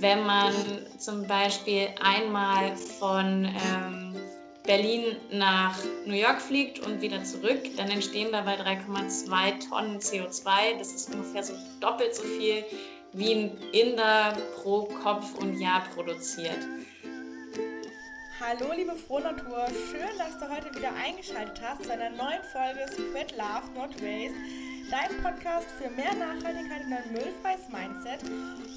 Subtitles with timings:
[0.00, 0.52] wenn man
[0.98, 4.14] zum Beispiel einmal von ähm,
[4.64, 10.78] Berlin nach New York fliegt und wieder zurück, dann entstehen dabei 3,2 Tonnen CO2.
[10.78, 12.64] Das ist ungefähr so doppelt so viel,
[13.12, 16.58] wie ein Inder pro Kopf und Jahr produziert.
[18.40, 23.32] Hallo liebe Frohnatur, schön, dass du heute wieder eingeschaltet hast zu einer neuen Folge Spread
[23.36, 28.20] Love Not Waste dein Podcast für mehr Nachhaltigkeit und ein müllfreies Mindset.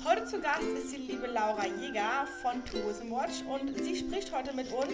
[0.06, 4.54] Heute zu Gast ist die liebe Laura Jäger von Tourism Watch und sie spricht heute
[4.54, 4.94] mit uns,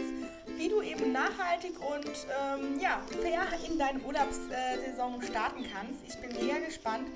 [0.58, 6.00] wie du eben nachhaltig und ähm, ja, fair in deine Urlaubssaison starten kannst.
[6.08, 7.08] Ich bin mega gespannt,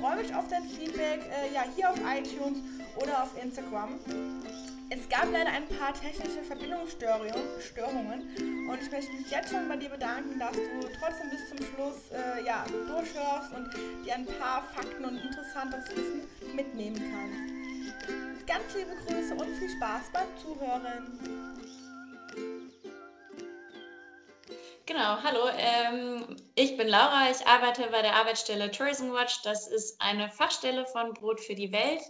[0.00, 2.58] freue mich auf dein Feedback äh, ja, hier auf iTunes
[2.96, 3.98] oder auf Instagram.
[4.94, 9.88] Es gab leider ein paar technische Verbindungsstörungen und ich möchte mich jetzt schon bei dir
[9.88, 13.74] bedanken, dass du trotzdem bis zum Schluss äh, ja, durchhörst und
[14.06, 18.46] dir ein paar Fakten und interessantes Wissen mitnehmen kannst.
[18.46, 21.18] Ganz liebe Grüße und viel Spaß beim Zuhören.
[24.86, 25.48] Genau, hallo.
[25.58, 27.32] Ähm, ich bin Laura.
[27.32, 29.42] Ich arbeite bei der Arbeitsstelle Tourism Watch.
[29.42, 32.02] Das ist eine Fachstelle von Brot für die Welt.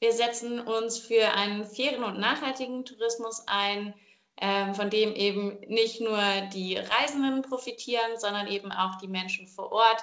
[0.00, 3.94] Wir setzen uns für einen fairen und nachhaltigen Tourismus ein,
[4.40, 6.18] ähm, von dem eben nicht nur
[6.54, 10.02] die Reisenden profitieren, sondern eben auch die Menschen vor Ort,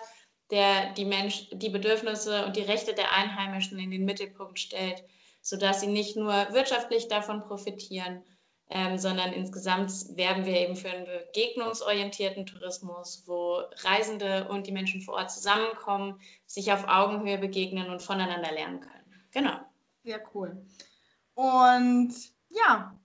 [0.52, 5.04] der die, Mensch, die Bedürfnisse und die Rechte der Einheimischen in den Mittelpunkt stellt,
[5.42, 8.24] sodass sie nicht nur wirtschaftlich davon profitieren,
[8.70, 15.02] ähm, sondern insgesamt werben wir eben für einen begegnungsorientierten Tourismus, wo Reisende und die Menschen
[15.02, 19.26] vor Ort zusammenkommen, sich auf Augenhöhe begegnen und voneinander lernen können.
[19.32, 19.58] Genau.
[20.08, 20.66] Sehr cool.
[21.34, 22.14] Und
[22.48, 22.98] ja,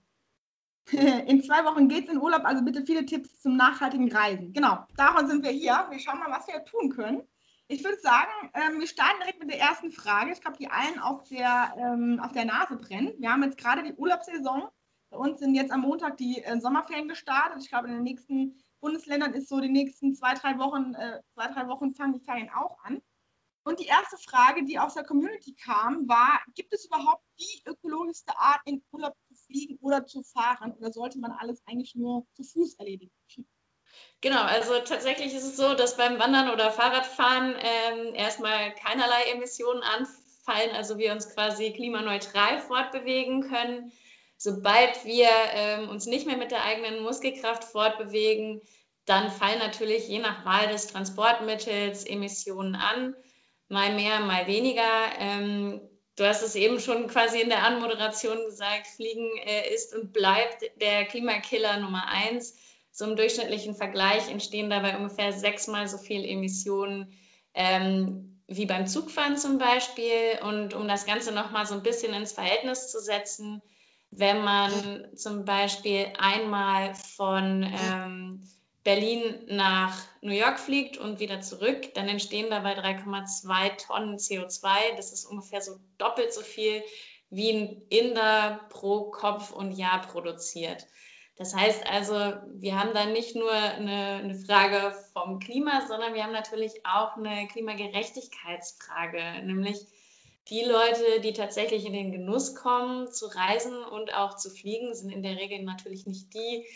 [1.26, 4.52] in zwei Wochen geht es in Urlaub, also bitte viele Tipps zum nachhaltigen Reisen.
[4.52, 5.84] Genau, davon sind wir hier.
[5.90, 7.22] Wir schauen mal, was wir tun können.
[7.66, 10.30] Ich würde sagen, ähm, wir starten direkt mit der ersten Frage.
[10.30, 13.14] Ich glaube, die allen auf der, ähm, auf der Nase brennen.
[13.18, 14.68] Wir haben jetzt gerade die Urlaubssaison.
[15.10, 17.64] Bei uns sind jetzt am Montag die äh, Sommerferien gestartet.
[17.64, 21.48] Ich glaube, in den nächsten Bundesländern ist so die nächsten zwei, drei Wochen, äh, zwei,
[21.48, 23.02] drei Wochen fangen die Ferien auch an.
[23.64, 28.36] Und die erste Frage, die aus der Community kam, war, gibt es überhaupt die ökologischste
[28.36, 30.72] Art, in Urlaub zu fliegen oder zu fahren?
[30.78, 33.12] Oder sollte man alles eigentlich nur zu Fuß erledigen?
[34.20, 39.82] Genau, also tatsächlich ist es so, dass beim Wandern oder Fahrradfahren ähm, erstmal keinerlei Emissionen
[39.82, 43.92] anfallen, also wir uns quasi klimaneutral fortbewegen können.
[44.38, 48.60] Sobald wir ähm, uns nicht mehr mit der eigenen Muskelkraft fortbewegen,
[49.04, 53.14] dann fallen natürlich je nach Wahl des Transportmittels Emissionen an
[53.68, 54.82] mal mehr, mal weniger.
[55.18, 55.80] Ähm,
[56.16, 60.64] du hast es eben schon quasi in der Anmoderation gesagt, Fliegen äh, ist und bleibt
[60.80, 62.56] der Klimakiller Nummer eins.
[62.90, 67.12] So im durchschnittlichen Vergleich entstehen dabei ungefähr sechsmal so viel Emissionen
[67.54, 70.38] ähm, wie beim Zugfahren zum Beispiel.
[70.42, 73.62] Und um das Ganze nochmal so ein bisschen ins Verhältnis zu setzen,
[74.10, 78.46] wenn man zum Beispiel einmal von ähm,
[78.84, 84.96] Berlin nach New York fliegt und wieder zurück, dann entstehen dabei 3,2 Tonnen CO2.
[84.96, 86.82] Das ist ungefähr so doppelt so viel,
[87.30, 90.86] wie ein Inder pro Kopf und Jahr produziert.
[91.36, 92.14] Das heißt also,
[92.54, 97.16] wir haben da nicht nur eine, eine, Frage vom Klima, sondern wir haben natürlich auch
[97.16, 99.78] eine Klimagerechtigkeitsfrage, nämlich
[100.48, 105.10] die Leute, die tatsächlich in den Genuss kommen, zu reisen und auch zu fliegen, sind
[105.10, 106.66] in der Regel natürlich nicht die,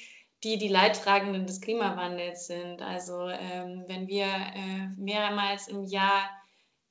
[0.44, 2.82] die die Leidtragenden des Klimawandels sind.
[2.82, 6.30] Also ähm, wenn wir äh, mehrmals im Jahr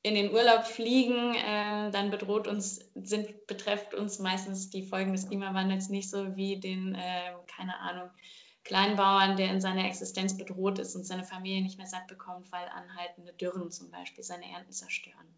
[0.01, 5.27] in den Urlaub fliegen, äh, dann bedroht uns, sind, betrifft uns meistens die Folgen des
[5.27, 8.09] Klimawandels nicht so wie den, äh, keine Ahnung,
[8.63, 12.67] Kleinbauern, der in seiner Existenz bedroht ist und seine Familie nicht mehr satt bekommt, weil
[12.67, 15.35] anhaltende Dürren zum Beispiel seine Ernten zerstören.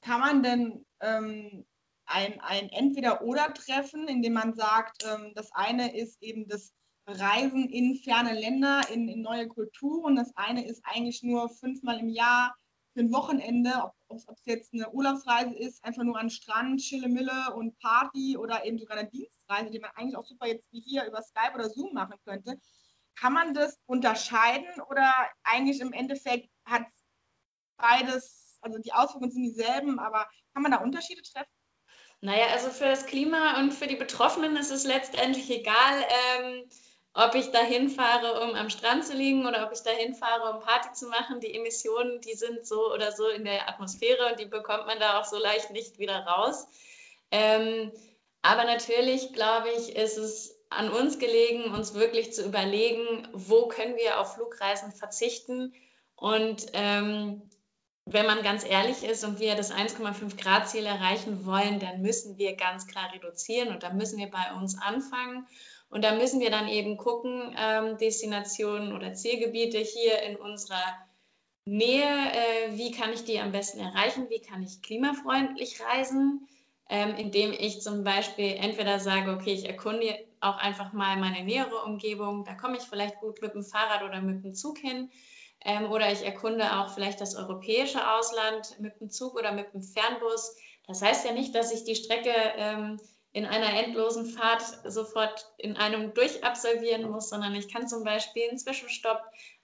[0.00, 1.64] Kann man denn ähm,
[2.06, 6.72] ein, ein Entweder-Oder-Treffen, in dem man sagt, ähm, das eine ist eben das
[7.06, 10.16] Reisen in ferne Länder, in, in neue Kulturen.
[10.16, 12.56] Das eine ist eigentlich nur fünfmal im Jahr
[12.92, 17.78] für ein Wochenende, ob es jetzt eine Urlaubsreise ist, einfach nur an Strand, Chille-Mille und
[17.78, 21.22] Party oder eben sogar eine Dienstreise, die man eigentlich auch super jetzt wie hier über
[21.22, 22.58] Skype oder Zoom machen könnte.
[23.14, 25.12] Kann man das unterscheiden oder
[25.44, 26.86] eigentlich im Endeffekt hat
[27.76, 31.55] beides, also die Auswirkungen sind dieselben, aber kann man da Unterschiede treffen?
[32.26, 36.04] Naja, also für das Klima und für die Betroffenen ist es letztendlich egal,
[36.40, 36.64] ähm,
[37.14, 40.60] ob ich dahin fahre, um am Strand zu liegen oder ob ich dahin fahre, um
[40.60, 41.38] Party zu machen.
[41.38, 45.20] Die Emissionen, die sind so oder so in der Atmosphäre und die bekommt man da
[45.20, 46.66] auch so leicht nicht wieder raus.
[47.30, 47.92] Ähm,
[48.42, 53.94] aber natürlich, glaube ich, ist es an uns gelegen, uns wirklich zu überlegen, wo können
[53.94, 55.72] wir auf Flugreisen verzichten
[56.16, 57.48] und ähm,
[58.06, 62.38] wenn man ganz ehrlich ist und wir das 1,5 Grad Ziel erreichen wollen, dann müssen
[62.38, 65.46] wir ganz klar reduzieren und da müssen wir bei uns anfangen.
[65.88, 70.82] Und da müssen wir dann eben gucken, ähm, Destinationen oder Zielgebiete hier in unserer
[71.64, 76.46] Nähe, äh, wie kann ich die am besten erreichen, wie kann ich klimafreundlich reisen,
[76.88, 81.82] ähm, indem ich zum Beispiel entweder sage, okay, ich erkunde auch einfach mal meine nähere
[81.84, 85.10] Umgebung, da komme ich vielleicht gut mit dem Fahrrad oder mit dem Zug hin.
[85.64, 89.82] Ähm, oder ich erkunde auch vielleicht das europäische Ausland mit dem Zug oder mit dem
[89.82, 90.56] Fernbus.
[90.86, 93.00] Das heißt ja nicht, dass ich die Strecke ähm,
[93.32, 98.58] in einer endlosen Fahrt sofort in einem durchabsolvieren muss, sondern ich kann zum Beispiel einen
[98.58, 99.20] Zwischenstopp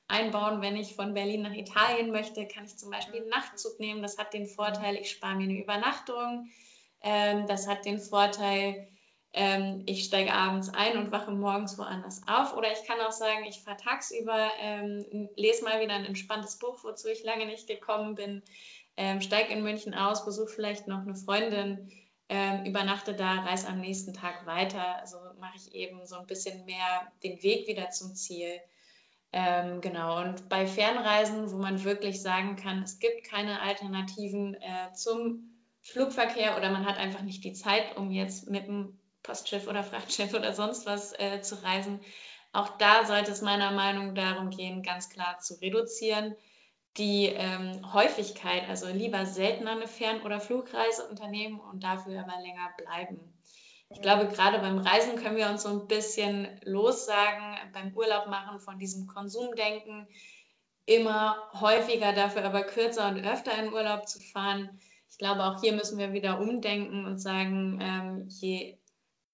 [0.08, 4.02] einbauen, wenn ich von Berlin nach Italien möchte, kann ich zum Beispiel einen Nachtzug nehmen.
[4.02, 6.50] Das hat den Vorteil, ich spare mir eine Übernachtung.
[7.00, 8.88] Ähm, das hat den Vorteil,
[9.34, 12.54] ähm, ich steige abends ein und wache morgens woanders auf.
[12.56, 16.84] Oder ich kann auch sagen, ich fahre tagsüber, ähm, lese mal wieder ein entspanntes Buch,
[16.84, 18.42] wozu ich lange nicht gekommen bin,
[18.96, 21.90] ähm, steige in München aus, besuche vielleicht noch eine Freundin,
[22.28, 24.96] ähm, übernachte da, reise am nächsten Tag weiter.
[25.00, 28.60] Also mache ich eben so ein bisschen mehr den Weg wieder zum Ziel.
[29.34, 34.92] Ähm, genau, und bei Fernreisen, wo man wirklich sagen kann, es gibt keine Alternativen äh,
[34.92, 35.48] zum
[35.80, 40.34] Flugverkehr oder man hat einfach nicht die Zeit, um jetzt mit dem Postschiff oder Frachtschiff
[40.34, 42.00] oder sonst was äh, zu reisen.
[42.52, 46.36] Auch da sollte es meiner Meinung nach darum gehen, ganz klar zu reduzieren.
[46.98, 52.68] Die ähm, Häufigkeit, also lieber seltener eine Fern- oder Flugreise unternehmen und dafür aber länger
[52.76, 53.32] bleiben.
[53.88, 58.58] Ich glaube, gerade beim Reisen können wir uns so ein bisschen lossagen, beim Urlaub machen
[58.58, 60.06] von diesem Konsumdenken,
[60.86, 64.80] immer häufiger, dafür aber kürzer und öfter in Urlaub zu fahren.
[65.10, 68.78] Ich glaube, auch hier müssen wir wieder umdenken und sagen, ähm, je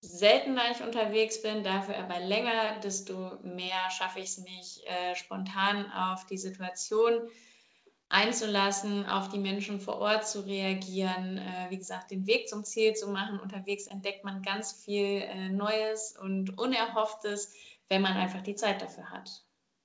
[0.01, 5.91] seltener ich unterwegs bin, dafür aber länger, desto mehr schaffe ich es mich, äh, spontan
[5.93, 7.29] auf die Situation
[8.09, 12.95] einzulassen, auf die Menschen vor Ort zu reagieren, äh, wie gesagt, den Weg zum Ziel
[12.95, 13.39] zu machen.
[13.39, 17.55] Unterwegs entdeckt man ganz viel äh, Neues und Unerhofftes,
[17.89, 19.45] wenn man einfach die Zeit dafür hat.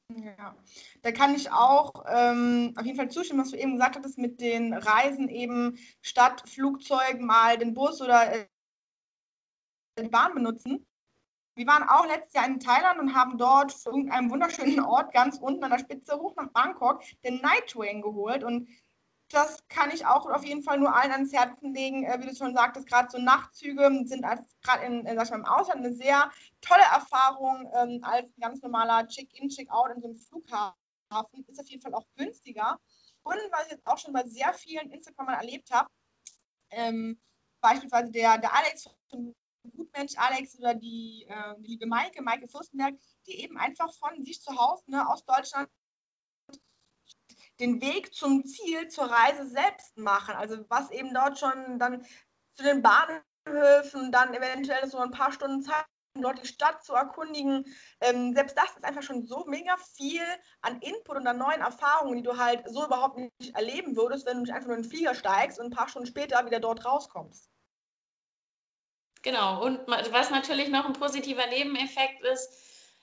[0.09, 0.55] Ja,
[1.01, 4.39] da kann ich auch ähm, auf jeden Fall zustimmen, was du eben gesagt hattest, mit
[4.39, 8.45] den Reisen eben statt Flugzeug mal den Bus oder äh,
[10.01, 10.85] die Bahn benutzen.
[11.55, 15.37] Wir waren auch letztes Jahr in Thailand und haben dort für irgendeinen wunderschönen Ort ganz
[15.37, 18.43] unten an der Spitze hoch nach Bangkok den Night Train geholt.
[18.43, 18.67] Und
[19.29, 22.05] das kann ich auch auf jeden Fall nur allen ans Herzen legen.
[22.05, 24.23] Äh, wie du schon sagtest, gerade so Nachtzüge sind
[24.63, 26.31] gerade in, in, im Ausland eine sehr
[26.61, 30.75] tolle Erfahrung ähm, als ganz normaler Check-in, Check-out in so einem Flughafen.
[31.47, 32.79] Ist auf jeden Fall auch günstiger.
[33.21, 35.87] Und was ich jetzt auch schon bei sehr vielen Instagramern erlebt habe,
[36.71, 37.19] ähm,
[37.61, 39.35] beispielsweise der, der Alex von
[39.71, 42.95] Gutmensch Alex oder die, äh, die liebe Maike, Maike Fürstenberg,
[43.27, 45.69] die eben einfach von sich zu Hause ne, aus Deutschland
[47.59, 50.35] den Weg zum Ziel, zur Reise selbst machen.
[50.35, 52.05] Also was eben dort schon dann
[52.55, 56.93] zu den Bahnhöfen, dann eventuell so ein paar Stunden Zeit, um dort die Stadt zu
[56.93, 57.65] erkundigen.
[58.01, 60.25] Ähm, selbst das ist einfach schon so mega viel
[60.61, 64.37] an Input und an neuen Erfahrungen, die du halt so überhaupt nicht erleben würdest, wenn
[64.37, 66.85] du nicht einfach nur in den Flieger steigst und ein paar Stunden später wieder dort
[66.85, 67.52] rauskommst.
[69.23, 72.49] Genau, und was natürlich noch ein positiver Nebeneffekt ist,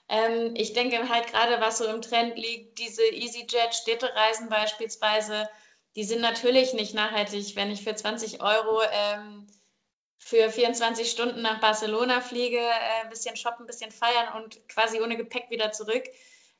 [0.07, 5.49] ähm, ich denke halt gerade, was so im Trend liegt, diese EasyJet-Städtereisen beispielsweise,
[5.95, 7.55] die sind natürlich nicht nachhaltig.
[7.55, 9.47] Wenn ich für 20 Euro ähm,
[10.19, 15.01] für 24 Stunden nach Barcelona fliege, äh, ein bisschen shoppen, ein bisschen feiern und quasi
[15.01, 16.03] ohne Gepäck wieder zurück.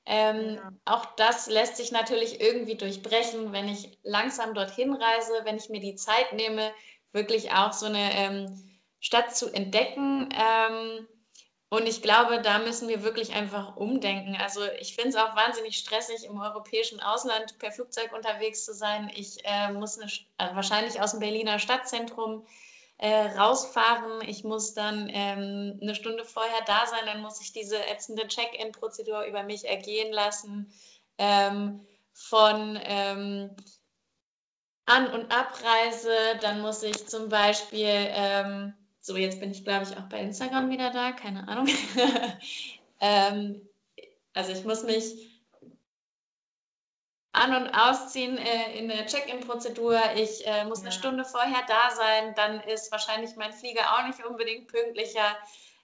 [0.06, 0.72] Ähm, ja.
[0.86, 5.80] Auch das lässt sich natürlich irgendwie durchbrechen, wenn ich langsam dorthin reise, wenn ich mir
[5.82, 6.74] die Zeit nehme,
[7.12, 8.71] wirklich auch so eine ähm,
[9.01, 10.29] Stadt zu entdecken.
[10.34, 11.08] Ähm,
[11.70, 14.36] und ich glaube, da müssen wir wirklich einfach umdenken.
[14.36, 19.12] Also ich finde es auch wahnsinnig stressig, im europäischen Ausland per Flugzeug unterwegs zu sein.
[19.15, 22.46] Ich äh, muss eine, äh, wahrscheinlich aus dem Berliner Stadtzentrum
[22.98, 24.22] äh, rausfahren.
[24.27, 27.05] Ich muss dann ähm, eine Stunde vorher da sein.
[27.05, 30.72] Dann muss ich diese ätzende Check-in-Prozedur über mich ergehen lassen.
[31.17, 33.55] Ähm, von ähm,
[34.86, 36.38] An- und Abreise.
[36.41, 40.70] Dann muss ich zum Beispiel ähm, so, jetzt bin ich, glaube ich, auch bei Instagram
[40.70, 41.67] wieder da, keine Ahnung.
[43.00, 43.67] ähm,
[44.34, 45.31] also ich muss mich
[47.34, 50.00] an- und ausziehen äh, in der Check-in-Prozedur.
[50.15, 50.86] Ich äh, muss ja.
[50.86, 52.36] eine Stunde vorher da sein.
[52.36, 55.36] Dann ist wahrscheinlich mein Flieger auch nicht unbedingt pünktlicher,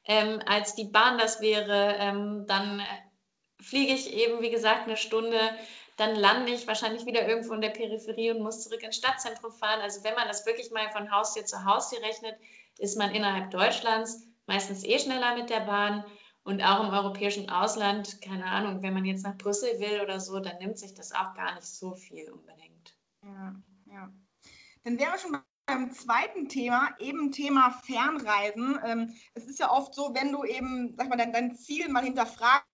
[0.05, 1.95] ähm, als die Bahn das wäre.
[2.00, 5.39] Ähm, dann äh, fliege ich eben, wie gesagt, eine Stunde.
[5.95, 9.81] Dann lande ich wahrscheinlich wieder irgendwo in der Peripherie und muss zurück ins Stadtzentrum fahren.
[9.81, 12.36] Also wenn man das wirklich mal von Haustür zu Haustür rechnet,
[12.79, 16.05] ist man innerhalb Deutschlands meistens eh schneller mit der Bahn
[16.43, 20.39] und auch im europäischen Ausland, keine Ahnung, wenn man jetzt nach Brüssel will oder so,
[20.39, 22.98] dann nimmt sich das auch gar nicht so viel unbedingt.
[23.22, 23.55] Ja,
[23.88, 24.13] ja.
[24.84, 28.79] Dann wäre schon beim zweiten Thema, eben Thema Fernreisen.
[28.86, 32.65] Ähm, es ist ja oft so, wenn du eben, sag mal, dein Ziel mal hinterfragst,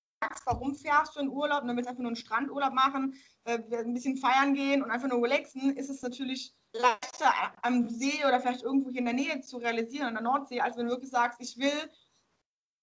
[0.46, 3.16] warum fährst du in Urlaub und dann willst du einfach nur einen Strandurlaub machen,
[3.46, 8.26] äh, ein bisschen feiern gehen und einfach nur relaxen, ist es natürlich leichter am See
[8.26, 10.92] oder vielleicht irgendwo hier in der Nähe zu realisieren, an der Nordsee, als wenn du
[10.92, 11.92] wirklich sagst, ich will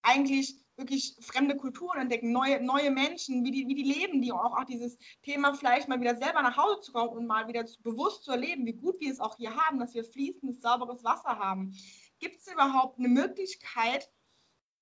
[0.03, 4.57] eigentlich wirklich fremde Kulturen entdecken, neue, neue Menschen, wie die, wie die leben, die auch,
[4.57, 8.25] auch dieses Thema vielleicht mal wieder selber nach Hause zu kommen und mal wieder bewusst
[8.25, 11.73] zu erleben, wie gut wir es auch hier haben, dass wir fließendes, sauberes Wasser haben.
[12.19, 14.11] Gibt es überhaupt eine Möglichkeit,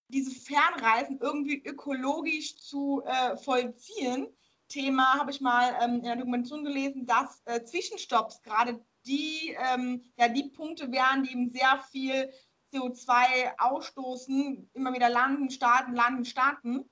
[0.09, 4.29] diese Fernreisen irgendwie ökologisch zu äh, vollziehen?
[4.69, 10.05] Thema habe ich mal ähm, in der Dokumentation gelesen, dass äh, Zwischenstopps gerade die, ähm,
[10.17, 12.31] ja, die Punkte wären, die eben sehr viel
[12.73, 16.91] CO2 ausstoßen, immer wieder landen, starten, landen, starten.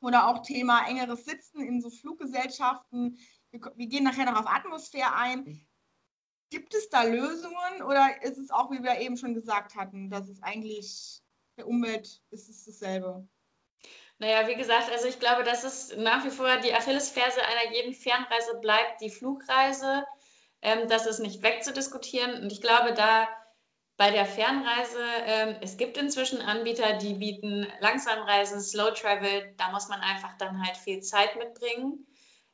[0.00, 3.18] Oder auch Thema engeres Sitzen in so Fluggesellschaften.
[3.50, 5.66] Wir, wir gehen nachher noch auf Atmosphäre ein.
[6.50, 10.28] Gibt es da Lösungen oder ist es auch, wie wir eben schon gesagt hatten, dass
[10.28, 11.23] es eigentlich
[11.56, 13.26] der Umwelt ist es dasselbe?
[14.18, 17.94] Naja, wie gesagt, also ich glaube, dass es nach wie vor die Achillesferse einer jeden
[17.94, 20.04] Fernreise bleibt, die Flugreise.
[20.62, 22.42] Ähm, das ist nicht wegzudiskutieren.
[22.42, 23.28] Und ich glaube, da
[23.96, 29.54] bei der Fernreise, ähm, es gibt inzwischen Anbieter, die bieten Langsamreisen, Slow Travel.
[29.56, 32.06] Da muss man einfach dann halt viel Zeit mitbringen.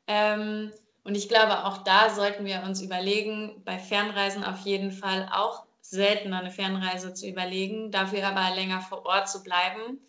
[0.06, 0.72] Ähm,
[1.04, 5.66] und ich glaube, auch da sollten wir uns überlegen, bei Fernreisen auf jeden Fall auch
[5.90, 10.00] seltener eine Fernreise zu überlegen, dafür aber länger vor Ort zu bleiben.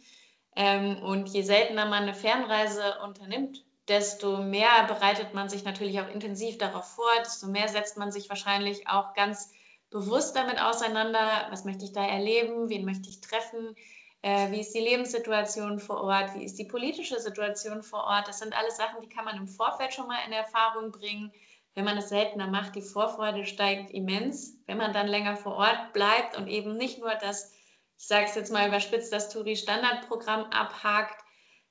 [0.55, 6.09] Ähm, und je seltener man eine Fernreise unternimmt, desto mehr bereitet man sich natürlich auch
[6.09, 9.51] intensiv darauf vor, desto mehr setzt man sich wahrscheinlich auch ganz
[9.89, 13.75] bewusst damit auseinander, was möchte ich da erleben, wen möchte ich treffen,
[14.21, 18.27] äh, wie ist die Lebenssituation vor Ort, wie ist die politische Situation vor Ort.
[18.27, 21.31] Das sind alles Sachen, die kann man im Vorfeld schon mal in Erfahrung bringen.
[21.73, 24.57] Wenn man es seltener macht, die Vorfreude steigt immens.
[24.65, 27.53] Wenn man dann länger vor Ort bleibt und eben nicht nur das,
[27.97, 31.23] ich sage es jetzt mal überspitzt, das Touri-Standardprogramm abhakt,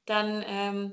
[0.06, 0.92] dann ähm,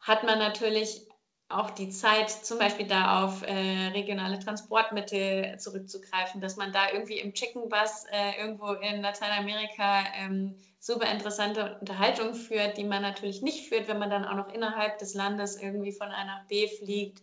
[0.00, 1.06] hat man natürlich
[1.50, 7.18] auch die Zeit, zum Beispiel da auf äh, regionale Transportmittel zurückzugreifen, dass man da irgendwie
[7.18, 13.42] im Chicken Bus äh, irgendwo in Lateinamerika ähm, super interessante Unterhaltungen führt, die man natürlich
[13.42, 16.68] nicht führt, wenn man dann auch noch innerhalb des Landes irgendwie von A nach B
[16.68, 17.20] fliegt.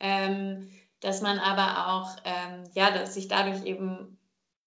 [0.00, 4.18] Ähm, dass man aber auch, ähm, ja, dass sich dadurch eben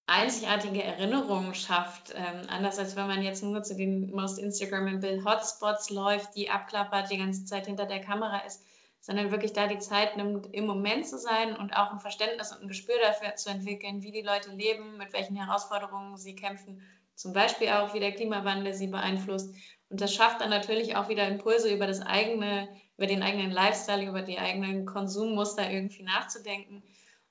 [0.07, 2.13] einzigartige Erinnerungen schafft.
[2.15, 7.12] Ähm, anders als wenn man jetzt nur zu den Most Instagrammable Hotspots läuft, die abklappert,
[7.12, 8.63] die ganze Zeit hinter der Kamera ist
[9.01, 12.63] sondern wirklich da die Zeit nimmt, im Moment zu sein und auch ein Verständnis und
[12.63, 16.81] ein Gespür dafür zu entwickeln, wie die Leute leben, mit welchen Herausforderungen sie kämpfen,
[17.15, 19.53] zum Beispiel auch, wie der Klimawandel sie beeinflusst.
[19.89, 22.69] Und das schafft dann natürlich auch wieder Impulse über das eigene,
[23.00, 26.84] über den eigenen Lifestyle, über die eigenen Konsummuster irgendwie nachzudenken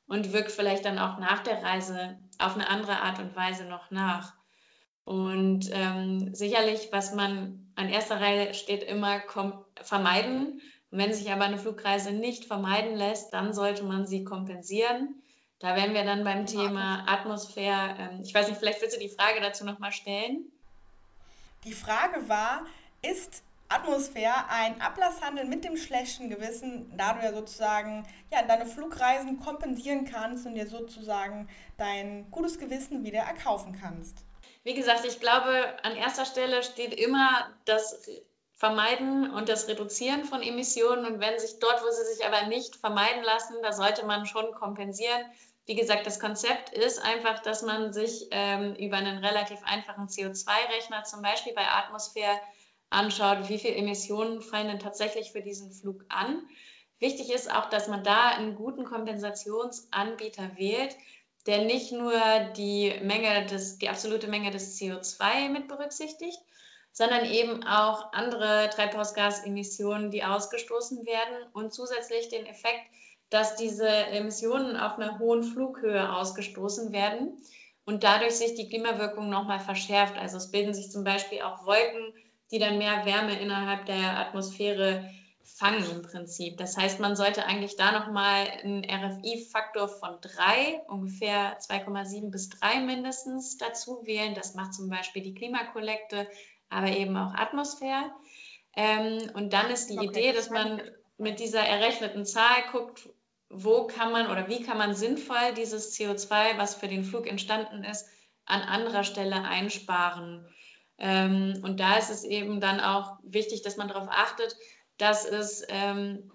[0.08, 3.90] und wirkt vielleicht dann auch nach der Reise auf eine andere Art und Weise noch
[3.90, 4.34] nach.
[5.04, 9.22] Und ähm, sicherlich, was man an erster Reihe steht, immer
[9.82, 10.60] vermeiden
[10.90, 15.22] wenn sich aber eine Flugreise nicht vermeiden lässt, dann sollte man sie kompensieren.
[15.58, 17.96] Da wären wir dann beim Thema Atmosphäre.
[17.98, 20.50] Ähm, ich weiß nicht, vielleicht willst du die Frage dazu nochmal stellen?
[21.64, 22.64] Die Frage war,
[23.02, 29.40] ist Atmosphäre ein Ablasshandel mit dem schlechten Gewissen, da du ja sozusagen ja, deine Flugreisen
[29.40, 34.24] kompensieren kannst und dir sozusagen dein gutes Gewissen wieder erkaufen kannst?
[34.64, 38.08] Wie gesagt, ich glaube, an erster Stelle steht immer das
[38.58, 41.06] vermeiden und das Reduzieren von Emissionen.
[41.06, 44.52] Und wenn sich dort, wo sie sich aber nicht vermeiden lassen, da sollte man schon
[44.52, 45.24] kompensieren.
[45.66, 51.04] Wie gesagt, das Konzept ist einfach, dass man sich ähm, über einen relativ einfachen CO2-Rechner,
[51.04, 52.40] zum Beispiel bei Atmosphäre,
[52.90, 56.42] anschaut, wie viele Emissionen fallen denn tatsächlich für diesen Flug an.
[56.98, 60.96] Wichtig ist auch, dass man da einen guten Kompensationsanbieter wählt,
[61.46, 62.12] der nicht nur
[62.56, 66.38] die Menge des, die absolute Menge des CO2 mit berücksichtigt,
[66.92, 72.82] sondern eben auch andere Treibhausgasemissionen, die ausgestoßen werden und zusätzlich den Effekt,
[73.30, 77.40] dass diese Emissionen auf einer hohen Flughöhe ausgestoßen werden
[77.84, 80.16] und dadurch sich die Klimawirkung nochmal verschärft.
[80.18, 82.12] Also es bilden sich zum Beispiel auch Wolken,
[82.50, 85.10] die dann mehr Wärme innerhalb der Atmosphäre
[85.42, 86.56] fangen im Prinzip.
[86.58, 92.80] Das heißt, man sollte eigentlich da nochmal einen RFI-Faktor von 3, ungefähr 2,7 bis 3
[92.80, 94.34] mindestens dazu wählen.
[94.34, 96.28] Das macht zum Beispiel die Klimakollekte
[96.70, 98.10] aber eben auch Atmosphäre.
[98.76, 100.80] Ähm, und dann ist die okay, Idee, dass man
[101.16, 103.08] mit dieser errechneten Zahl guckt,
[103.50, 107.82] wo kann man oder wie kann man sinnvoll dieses CO2, was für den Flug entstanden
[107.84, 108.08] ist,
[108.44, 110.46] an anderer Stelle einsparen.
[110.98, 114.56] Ähm, und da ist es eben dann auch wichtig, dass man darauf achtet,
[114.96, 116.30] dass es ähm,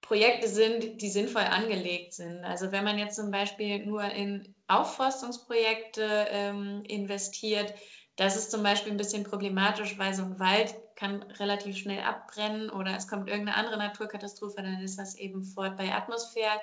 [0.00, 2.44] Projekte sind, die sinnvoll angelegt sind.
[2.44, 7.74] Also wenn man jetzt zum Beispiel nur in Aufforstungsprojekte ähm, investiert,
[8.16, 12.70] das ist zum Beispiel ein bisschen problematisch, weil so ein Wald kann relativ schnell abbrennen
[12.70, 15.76] oder es kommt irgendeine andere Naturkatastrophe, dann ist das eben fort.
[15.76, 16.60] Bei Atmosphäre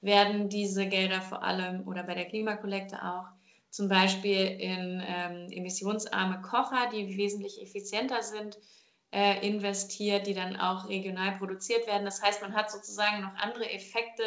[0.00, 3.26] werden diese Gelder vor allem oder bei der Klimakollekte auch
[3.74, 8.56] zum Beispiel in ähm, emissionsarme Kocher, die wesentlich effizienter sind,
[9.10, 12.04] äh, investiert, die dann auch regional produziert werden.
[12.04, 14.22] Das heißt, man hat sozusagen noch andere Effekte,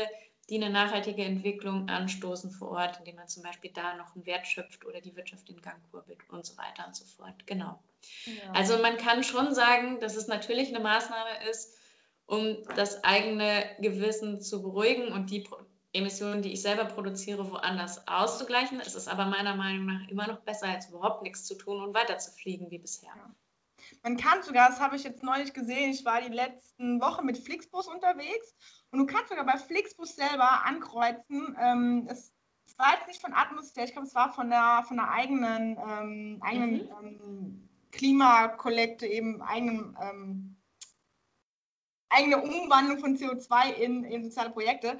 [0.49, 4.45] die eine nachhaltige Entwicklung anstoßen vor Ort, indem man zum Beispiel da noch einen Wert
[4.45, 7.47] schöpft oder die Wirtschaft in Gang kurbelt und so weiter und so fort.
[7.47, 7.81] Genau.
[8.25, 8.51] Ja.
[8.51, 11.73] Also man kann schon sagen, dass es natürlich eine Maßnahme ist,
[12.25, 15.45] um das eigene Gewissen zu beruhigen und die
[15.93, 18.79] Emissionen, die ich selber produziere, woanders auszugleichen.
[18.79, 21.93] Es ist aber meiner Meinung nach immer noch besser, als überhaupt nichts zu tun und
[21.93, 23.11] weiter zu fliegen wie bisher.
[23.15, 23.35] Ja.
[24.03, 27.37] Man kann sogar, das habe ich jetzt neulich gesehen, ich war die letzten Woche mit
[27.37, 28.55] Flixbus unterwegs
[28.91, 31.55] und du kannst sogar bei Flixbus selber ankreuzen.
[31.59, 32.33] Ähm, es
[32.77, 36.37] war jetzt nicht von Atmosphäre, ich glaube, es war von der, von der eigenen, ähm,
[36.41, 36.91] eigenen mhm.
[37.01, 40.55] ähm, Klimakollekte, eben eigenen, ähm,
[42.09, 44.99] eigene Umwandlung von CO2 in, in soziale Projekte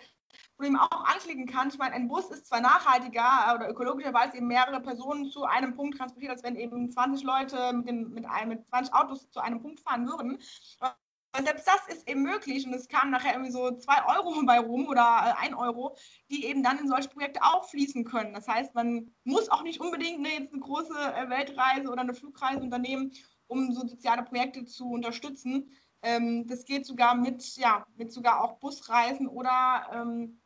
[0.58, 1.76] wo du eben auch anklicken kannst.
[1.76, 5.44] Ich meine, ein Bus ist zwar nachhaltiger oder ökologischer, weil es eben mehrere Personen zu
[5.44, 9.30] einem Punkt transportiert, als wenn eben 20 Leute mit, den, mit, einem, mit 20 Autos
[9.30, 10.40] zu einem Punkt fahren würden.
[10.80, 10.96] Aber
[11.44, 14.88] selbst das ist eben möglich und es kamen nachher irgendwie so 2 Euro bei rum
[14.88, 15.96] oder 1 äh, Euro,
[16.32, 18.34] die eben dann in solche Projekte auch fließen können.
[18.34, 22.16] Das heißt, man muss auch nicht unbedingt eine, jetzt eine große äh, Weltreise oder eine
[22.16, 23.12] Flugreise unternehmen,
[23.48, 25.72] um so soziale Projekte zu unterstützen.
[26.02, 30.40] Ähm, das geht sogar mit, ja, mit sogar auch Busreisen oder ähm,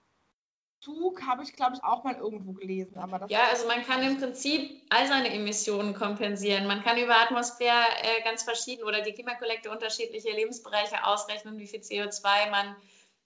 [0.82, 2.98] Zug habe ich, glaube ich, auch mal irgendwo gelesen.
[2.98, 6.66] Aber ja, also man kann im Prinzip all seine Emissionen kompensieren.
[6.66, 11.82] Man kann über Atmosphäre äh, ganz verschieden oder die Klimakollekte unterschiedliche Lebensbereiche ausrechnen, wie viel
[11.82, 12.76] CO2 man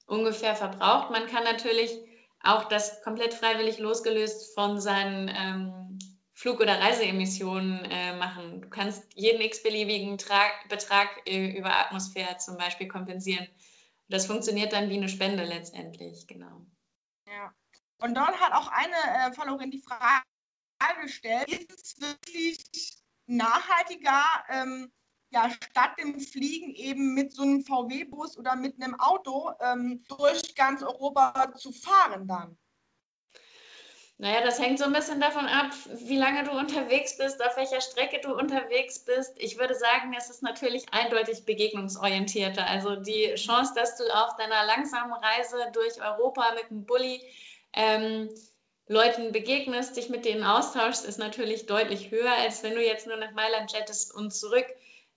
[0.06, 1.12] ungefähr verbraucht.
[1.12, 1.98] Man kann natürlich
[2.44, 6.00] auch das komplett freiwillig losgelöst von seinen ähm,
[6.34, 8.62] Flug- oder Reiseemissionen äh, machen.
[8.62, 10.18] Du kannst jeden x-beliebigen
[10.70, 13.48] Betrag äh, über Atmosphäre zum Beispiel kompensieren.
[14.10, 16.65] Das funktioniert dann wie eine Spende letztendlich, genau.
[17.28, 17.54] Ja.
[18.00, 20.24] Und dann hat auch eine äh, Followerin die Frage
[21.02, 24.92] gestellt, ist es wirklich nachhaltiger, ähm,
[25.32, 30.56] ja, statt dem Fliegen eben mit so einem VW-Bus oder mit einem Auto ähm, durch
[30.56, 32.58] ganz Europa zu fahren dann?
[34.17, 37.82] Naja, das hängt so ein bisschen davon ab, wie lange du unterwegs bist, auf welcher
[37.82, 39.34] Strecke du unterwegs bist.
[39.38, 42.65] Ich würde sagen, es ist natürlich eindeutig begegnungsorientierter.
[42.65, 47.21] Also die Chance, dass du auf deiner langsamen Reise durch Europa mit einem Bulli
[47.73, 48.30] ähm,
[48.88, 53.17] Leuten begegnest, dich mit denen austauschst, ist natürlich deutlich höher, als wenn du jetzt nur
[53.17, 54.67] nach Mailand jettest und zurück.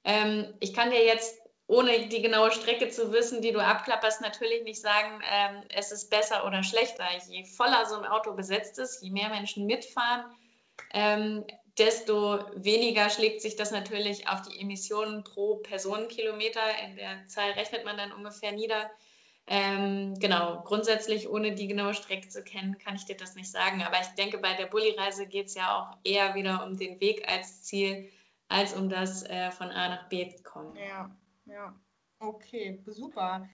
[0.02, 4.64] Ähm, ich kann dir jetzt ohne die genaue Strecke zu wissen, die du abklapperst, natürlich
[4.64, 7.04] nicht sagen, ähm, es ist besser oder schlechter.
[7.28, 10.24] Je voller so ein Auto besetzt ist, je mehr Menschen mitfahren,
[10.94, 11.44] ähm,
[11.76, 16.62] desto weniger schlägt sich das natürlich auf die Emissionen pro Personenkilometer.
[16.87, 18.90] In der Zahl rechnet man dann ungefähr nieder.
[19.46, 23.83] Ähm, genau, grundsätzlich, ohne die genaue Strecke zu kennen, kann ich dir das nicht sagen.
[23.83, 27.28] Aber ich denke, bei der Bulli-Reise geht es ja auch eher wieder um den Weg
[27.31, 28.11] als Ziel,
[28.48, 30.74] als um das äh, von A nach B zu kommen.
[30.76, 31.11] Ja.
[31.48, 31.74] Ja,
[32.18, 33.48] okay, super.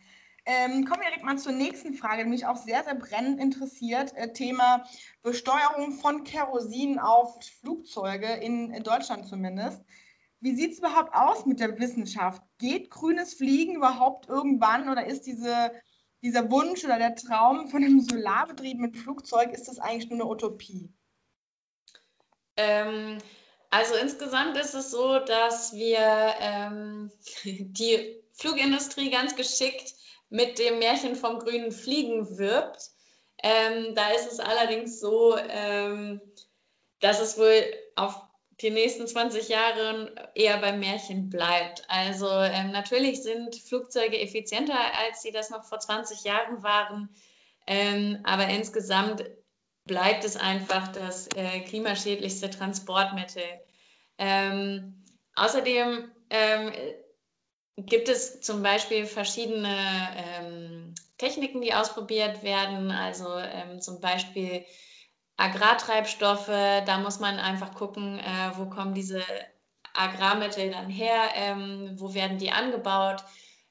[0.46, 4.14] Ähm, kommen wir direkt mal zur nächsten Frage, die mich auch sehr, sehr brennend interessiert.
[4.14, 4.84] Äh, Thema
[5.22, 9.82] Besteuerung von Kerosin auf Flugzeuge, in, in Deutschland zumindest.
[10.40, 12.42] Wie sieht es überhaupt aus mit der Wissenschaft?
[12.58, 15.72] Geht grünes Fliegen überhaupt irgendwann oder ist diese,
[16.22, 20.92] dieser Wunsch oder der Traum von einem solarbetriebenen Flugzeug, ist das eigentlich nur eine Utopie?
[22.56, 23.18] Ähm,
[23.74, 27.10] also insgesamt ist es so, dass wir ähm,
[27.44, 29.94] die Flugindustrie ganz geschickt
[30.30, 32.90] mit dem Märchen vom grünen Fliegen wirbt.
[33.42, 36.20] Ähm, da ist es allerdings so, ähm,
[37.00, 37.64] dass es wohl
[37.96, 38.14] auf
[38.60, 41.82] die nächsten 20 Jahre eher beim Märchen bleibt.
[41.88, 47.08] Also ähm, natürlich sind Flugzeuge effizienter, als sie das noch vor 20 Jahren waren.
[47.66, 49.24] Ähm, aber insgesamt
[49.84, 53.42] bleibt es einfach das äh, klimaschädlichste Transportmittel.
[54.18, 55.02] Ähm,
[55.34, 56.72] außerdem ähm,
[57.76, 59.76] gibt es zum Beispiel verschiedene
[60.16, 64.64] ähm, Techniken, die ausprobiert werden, also ähm, zum Beispiel
[65.36, 66.46] Agrartreibstoffe.
[66.46, 69.22] Da muss man einfach gucken, äh, wo kommen diese
[69.94, 73.22] Agrarmittel dann her, ähm, wo werden die angebaut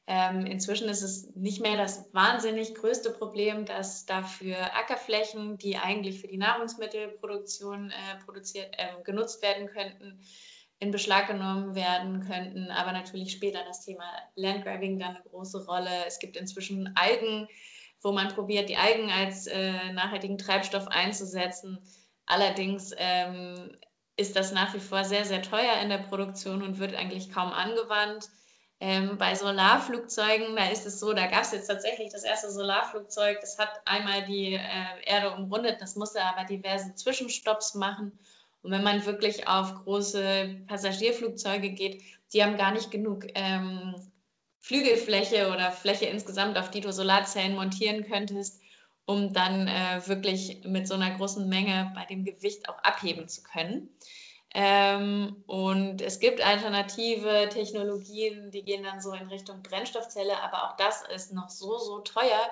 [0.06, 6.20] ähm, inzwischen ist es nicht mehr das wahnsinnig größte Problem, dass dafür Ackerflächen, die eigentlich
[6.20, 10.20] für die Nahrungsmittelproduktion äh, produziert, äh, genutzt werden könnten,
[10.80, 12.70] in Beschlag genommen werden könnten.
[12.70, 14.04] Aber natürlich dann das Thema
[14.36, 16.06] Landgrabbing dann eine große Rolle.
[16.06, 17.48] Es gibt inzwischen Algen,
[18.02, 21.80] wo man probiert, die Algen als äh, nachhaltigen Treibstoff einzusetzen.
[22.26, 23.78] Allerdings ähm,
[24.18, 27.54] ist das nach wie vor sehr, sehr teuer in der Produktion und wird eigentlich kaum
[27.54, 28.30] angewandt.
[28.86, 33.40] Ähm, bei Solarflugzeugen, da ist es so, da gab es jetzt tatsächlich das erste Solarflugzeug,
[33.40, 34.60] das hat einmal die äh,
[35.06, 38.12] Erde umrundet, das musste aber diverse Zwischenstopps machen.
[38.62, 43.96] Und wenn man wirklich auf große Passagierflugzeuge geht, die haben gar nicht genug ähm,
[44.60, 48.60] Flügelfläche oder Fläche insgesamt, auf die du Solarzellen montieren könntest,
[49.06, 53.44] um dann äh, wirklich mit so einer großen Menge bei dem Gewicht auch abheben zu
[53.44, 53.88] können.
[54.54, 60.78] Ähm, und es gibt alternative Technologien, die gehen dann so in Richtung Brennstoffzelle, aber auch
[60.78, 62.52] das ist noch so, so teuer,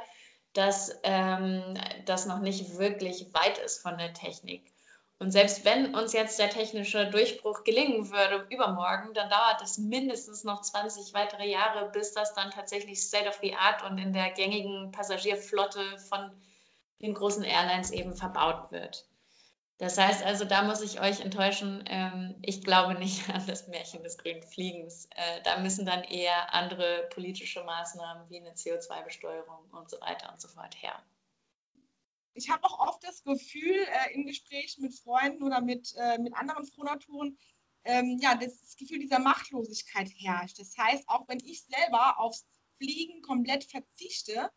[0.53, 4.73] dass ähm, das noch nicht wirklich weit ist von der Technik.
[5.19, 10.43] Und selbst wenn uns jetzt der technische Durchbruch gelingen würde übermorgen, dann dauert es mindestens
[10.43, 14.31] noch 20 weitere Jahre, bis das dann tatsächlich State of the Art und in der
[14.31, 16.31] gängigen Passagierflotte von
[17.03, 19.05] den großen Airlines eben verbaut wird.
[19.81, 21.83] Das heißt also, da muss ich euch enttäuschen.
[21.87, 25.07] Ähm, ich glaube nicht an das Märchen des grünen Fliegens.
[25.15, 30.39] Äh, da müssen dann eher andere politische Maßnahmen wie eine CO2-Besteuerung und so weiter und
[30.39, 31.03] so fort her
[32.33, 36.33] ich habe auch oft das Gefühl äh, in Gesprächen mit Freunden oder mit, äh, mit
[36.35, 37.37] anderen Frohnaturen,
[37.83, 40.59] ähm, ja, das Gefühl dieser Machtlosigkeit herrscht.
[40.59, 42.45] Das heißt, auch wenn ich selber aufs
[42.77, 44.49] Fliegen komplett verzichte,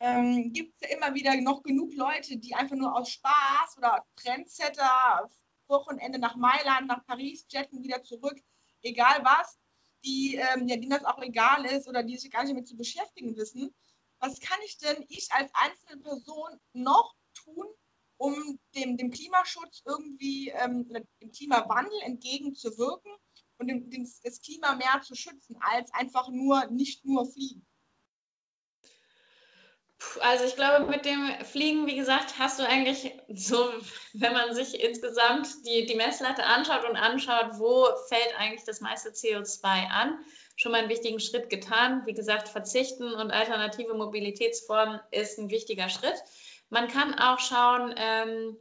[0.00, 4.04] ähm, gibt es ja immer wieder noch genug Leute, die einfach nur aus Spaß oder
[4.16, 5.28] Trendsetter,
[5.68, 8.38] Wochenende nach Mailand, nach Paris, jetten wieder zurück,
[8.82, 9.58] egal was,
[10.04, 12.76] die, ähm, ja, denen das auch egal ist oder die sich gar nicht damit zu
[12.76, 13.74] beschäftigen wissen.
[14.18, 17.66] Was kann ich denn ich als einzelne Person noch tun,
[18.16, 20.88] um dem, dem Klimaschutz irgendwie, ähm,
[21.22, 23.12] dem Klimawandel entgegenzuwirken
[23.58, 27.66] und dem, dem, das Klima mehr zu schützen, als einfach nur nicht nur fliegen?
[30.20, 33.70] Also ich glaube, mit dem Fliegen, wie gesagt, hast du eigentlich so,
[34.14, 39.10] wenn man sich insgesamt die, die Messlatte anschaut und anschaut, wo fällt eigentlich das meiste
[39.10, 40.18] CO2 an,
[40.56, 42.02] schon mal einen wichtigen Schritt getan.
[42.06, 46.16] Wie gesagt, verzichten und alternative Mobilitätsformen ist ein wichtiger Schritt.
[46.70, 48.56] Man kann auch schauen, ähm,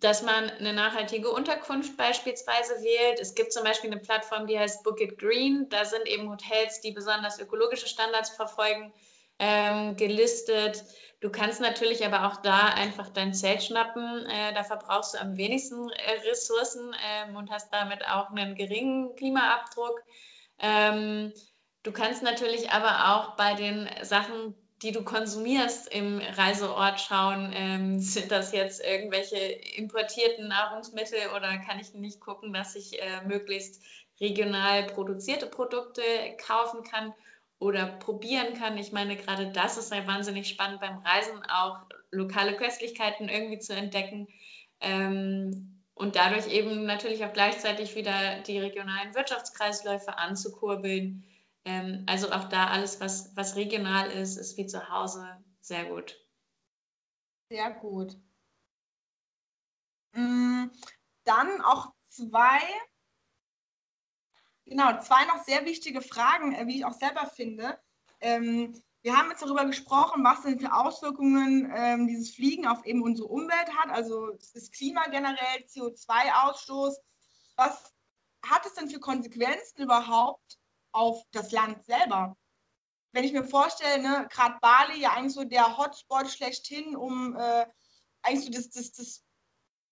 [0.00, 3.20] dass man eine nachhaltige Unterkunft beispielsweise wählt.
[3.20, 5.68] Es gibt zum Beispiel eine Plattform, die heißt Book It Green.
[5.68, 8.92] Da sind eben Hotels, die besonders ökologische Standards verfolgen,
[9.38, 10.84] ähm, gelistet.
[11.20, 14.26] Du kannst natürlich aber auch da einfach dein Zelt schnappen.
[14.26, 19.16] Äh, da verbrauchst du am wenigsten äh, Ressourcen ähm, und hast damit auch einen geringen
[19.16, 20.02] Klimaabdruck.
[20.58, 21.32] Ähm,
[21.82, 27.98] du kannst natürlich aber auch bei den Sachen, die du konsumierst im Reiseort schauen, ähm,
[28.00, 33.82] sind das jetzt irgendwelche importierten Nahrungsmittel oder kann ich nicht gucken, dass ich äh, möglichst
[34.20, 36.02] regional produzierte Produkte
[36.46, 37.14] kaufen kann
[37.64, 38.78] oder probieren kann.
[38.78, 43.74] Ich meine, gerade das ist ja wahnsinnig spannend beim Reisen, auch lokale Köstlichkeiten irgendwie zu
[43.74, 44.28] entdecken
[44.80, 51.24] ähm, und dadurch eben natürlich auch gleichzeitig wieder die regionalen Wirtschaftskreisläufe anzukurbeln
[51.64, 55.26] ähm, also auch da alles, was, was regional ist, ist wie zu Hause
[55.60, 56.16] sehr gut.
[57.48, 58.16] Sehr gut.
[60.12, 60.66] Mm,
[61.24, 62.60] dann auch zwei,
[64.66, 67.78] genau, zwei noch sehr wichtige Fragen, äh, wie ich auch selber finde.
[68.20, 73.02] Ähm, wir haben jetzt darüber gesprochen, was denn für Auswirkungen ähm, dieses Fliegen auf eben
[73.02, 76.94] unsere Umwelt hat, also das Klima generell, CO2-Ausstoß.
[77.56, 77.94] Was
[78.50, 80.58] hat es denn für Konsequenzen überhaupt
[80.92, 82.36] auf das Land selber.
[83.12, 87.66] Wenn ich mir vorstelle, ne, gerade Bali ja eigentlich so der Hotspot schlechthin, um äh,
[88.22, 89.23] eigentlich so das, das, das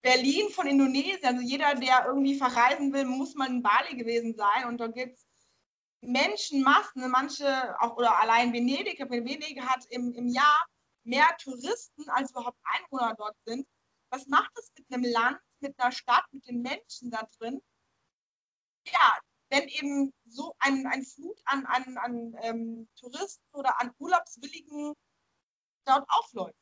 [0.02, 4.66] Berlin von Indonesien, also jeder, der irgendwie verreisen will, muss mal in Bali gewesen sein
[4.66, 5.26] und da gibt es
[6.00, 10.66] Menschenmassen, manche auch, oder allein Venedig, Venedig hat im, im Jahr
[11.04, 13.66] mehr Touristen, als überhaupt Einwohner dort sind.
[14.10, 17.62] Was macht das mit einem Land, mit einer Stadt, mit den Menschen da drin?
[18.86, 19.18] Ja,
[19.50, 24.94] wenn eben so ein, ein Flut an, an, an ähm, Touristen oder an Urlaubswilligen
[25.84, 26.61] dort aufläuft?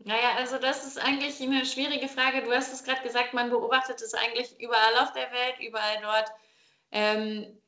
[0.00, 2.42] Naja, also das ist eigentlich eine schwierige Frage.
[2.42, 6.30] Du hast es gerade gesagt, man beobachtet es eigentlich überall auf der Welt, überall dort,
[6.90, 7.60] ähm,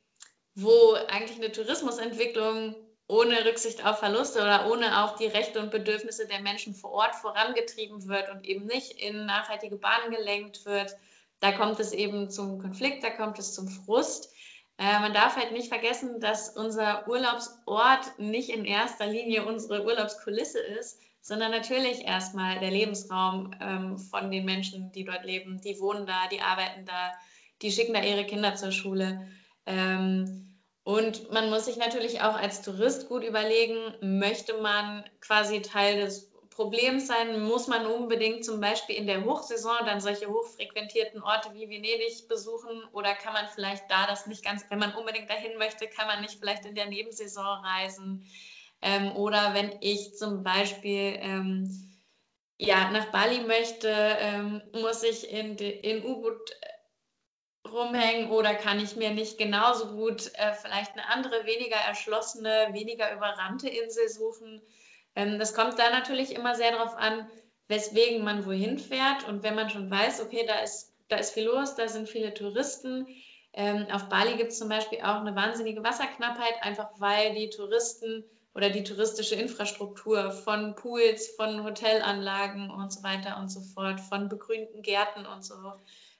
[0.55, 2.75] wo eigentlich eine Tourismusentwicklung
[3.07, 7.15] ohne Rücksicht auf Verluste oder ohne auf die Rechte und Bedürfnisse der Menschen vor Ort
[7.15, 10.95] vorangetrieben wird und eben nicht in nachhaltige Bahnen gelenkt wird
[11.43, 14.33] da kommt es eben zum Konflikt, da kommt es zum Frust.
[14.77, 20.59] Äh, man darf halt nicht vergessen, dass unser Urlaubsort nicht in erster Linie unsere Urlaubskulisse
[20.59, 25.61] ist, sondern natürlich erstmal der Lebensraum ähm, von den Menschen, die dort leben.
[25.61, 27.13] Die wohnen da, die arbeiten da,
[27.61, 29.25] die schicken da ihre Kinder zur Schule.
[29.65, 36.01] Ähm, und man muss sich natürlich auch als Tourist gut überlegen, möchte man quasi Teil
[36.01, 41.53] des Problems sein, muss man unbedingt zum Beispiel in der Hochsaison dann solche hochfrequentierten Orte
[41.53, 45.57] wie Venedig besuchen oder kann man vielleicht da das nicht ganz, wenn man unbedingt dahin
[45.57, 48.25] möchte, kann man nicht vielleicht in der Nebensaison reisen.
[48.83, 51.93] Ähm, oder wenn ich zum Beispiel ähm,
[52.57, 56.51] ja, nach Bali möchte, ähm, muss ich in, in U-Boot
[57.71, 63.13] rumhängen oder kann ich mir nicht genauso gut äh, vielleicht eine andere, weniger erschlossene, weniger
[63.15, 64.61] überrannte Insel suchen.
[65.15, 67.27] Ähm, das kommt da natürlich immer sehr darauf an,
[67.69, 69.27] weswegen man wohin fährt.
[69.27, 72.33] Und wenn man schon weiß, okay, da ist, da ist viel los, da sind viele
[72.33, 73.07] Touristen.
[73.53, 78.25] Ähm, auf Bali gibt es zum Beispiel auch eine wahnsinnige Wasserknappheit, einfach weil die Touristen
[78.55, 84.29] oder die touristische Infrastruktur von Pools, von Hotelanlagen und so weiter und so fort, von
[84.29, 85.55] begrünten Gärten und so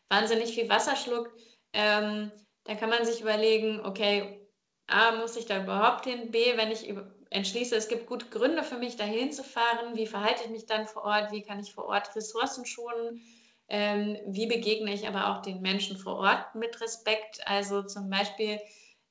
[0.09, 1.31] wahnsinnig viel Wasser schluckt.
[1.73, 2.31] Ähm,
[2.65, 4.47] da kann man sich überlegen, okay,
[4.87, 6.31] A, muss ich da überhaupt hin?
[6.31, 6.93] B, wenn ich
[7.29, 10.87] entschließe, es gibt gute Gründe für mich, dahin zu fahren, wie verhalte ich mich dann
[10.87, 11.31] vor Ort?
[11.31, 13.21] Wie kann ich vor Ort Ressourcen schonen?
[13.69, 17.39] Ähm, wie begegne ich aber auch den Menschen vor Ort mit Respekt?
[17.47, 18.59] Also zum Beispiel,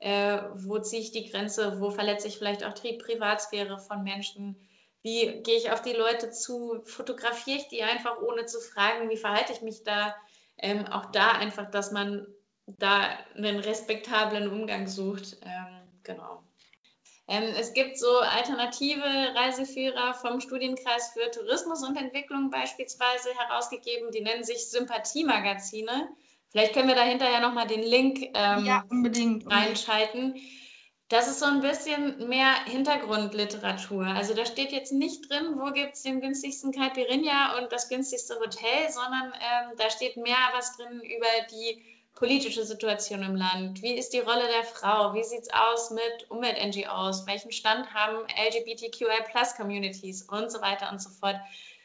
[0.03, 1.81] äh, wo ziehe ich die Grenze?
[1.81, 4.57] Wo verletze ich vielleicht auch die Privatsphäre von Menschen?
[5.03, 6.83] Wie gehe ich auf die Leute zu?
[6.85, 9.11] Fotografiere ich die einfach ohne zu fragen?
[9.11, 10.15] Wie verhalte ich mich da?
[10.63, 12.27] ähm, auch da einfach, dass man
[12.67, 15.37] da einen respektablen Umgang sucht.
[15.43, 16.43] Ähm, genau.
[17.29, 24.23] Ähm, es gibt so alternative Reiseführer vom Studienkreis für Tourismus und Entwicklung beispielsweise herausgegeben, die
[24.23, 26.09] nennen sich Sympathiemagazine.
[26.53, 30.37] Vielleicht können wir da hinterher nochmal den Link ähm, ja, unbedingt, reinschalten.
[31.09, 34.07] Das ist so ein bisschen mehr Hintergrundliteratur.
[34.07, 38.39] Also da steht jetzt nicht drin, wo gibt es den günstigsten Caipirinha und das günstigste
[38.39, 41.83] Hotel, sondern ähm, da steht mehr was drin über die
[42.15, 43.83] politische Situation im Land.
[43.83, 45.15] Wie ist die Rolle der Frau?
[45.15, 47.27] Wie sieht es aus mit Umwelt-NGOs?
[47.27, 51.37] Welchen Stand haben LGBTQI-Plus-Communities und so weiter und so fort?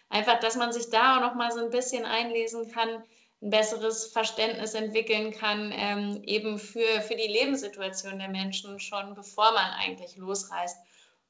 [0.10, 3.04] Einfach, dass man sich da auch noch mal so ein bisschen einlesen kann,
[3.41, 9.52] ein besseres Verständnis entwickeln kann, ähm, eben für, für die Lebenssituation der Menschen schon bevor
[9.52, 10.78] man eigentlich losreist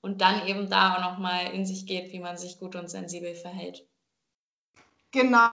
[0.02, 3.36] und dann eben da auch nochmal in sich geht, wie man sich gut und sensibel
[3.36, 3.86] verhält.
[5.12, 5.50] Genau,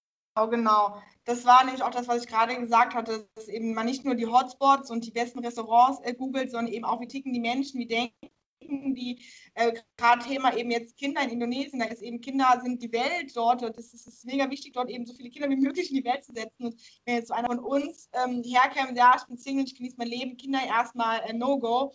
[0.50, 1.02] genau.
[1.24, 4.14] Das war nämlich auch das, was ich gerade gesagt hatte, dass eben man nicht nur
[4.14, 7.80] die Hotspots und die besten Restaurants äh, googelt, sondern eben auch, wie ticken die Menschen,
[7.80, 8.30] wie denken
[8.68, 9.22] die,
[9.54, 13.32] äh, gerade Thema eben jetzt Kinder in Indonesien, da ist eben Kinder sind die Welt
[13.34, 15.96] dort und es ist, ist, mega wichtig, dort eben so viele Kinder wie möglich in
[15.96, 16.66] die Welt zu setzen.
[16.66, 19.96] Und wenn jetzt so einer von uns ähm, herkäme, ja, ich bin Single, ich genieße
[19.98, 21.92] mein Leben, Kinder erstmal äh, No-Go,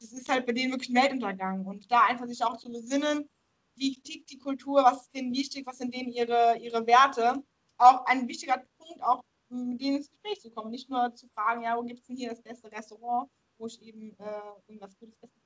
[0.00, 1.64] das ist halt bei denen wirklich ein Weltuntergang.
[1.66, 3.28] Und da einfach sich auch zu besinnen,
[3.76, 7.42] wie tickt die Kultur, was ist denen wichtig, was sind denen ihre, ihre Werte.
[7.76, 10.70] Auch ein wichtiger Punkt, auch mit denen ins Gespräch zu kommen.
[10.70, 13.80] Nicht nur zu fragen, ja, wo gibt es denn hier das beste Restaurant, wo ich
[13.82, 15.42] eben äh, irgendwas Gutes essen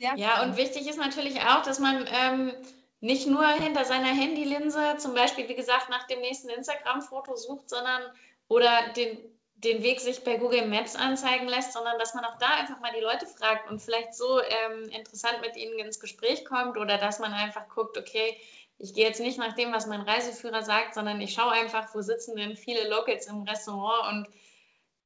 [0.00, 2.52] Sehr ja, und wichtig ist natürlich auch, dass man ähm,
[3.00, 8.02] nicht nur hinter seiner Handylinse, zum Beispiel, wie gesagt, nach dem nächsten Instagram-Foto sucht, sondern
[8.48, 9.18] oder den,
[9.56, 12.92] den Weg sich bei Google Maps anzeigen lässt, sondern dass man auch da einfach mal
[12.96, 17.18] die Leute fragt und vielleicht so ähm, interessant mit ihnen ins Gespräch kommt oder dass
[17.18, 18.38] man einfach guckt, okay,
[18.78, 22.00] ich gehe jetzt nicht nach dem, was mein Reiseführer sagt, sondern ich schaue einfach, wo
[22.00, 24.34] sitzen denn viele Locals im Restaurant und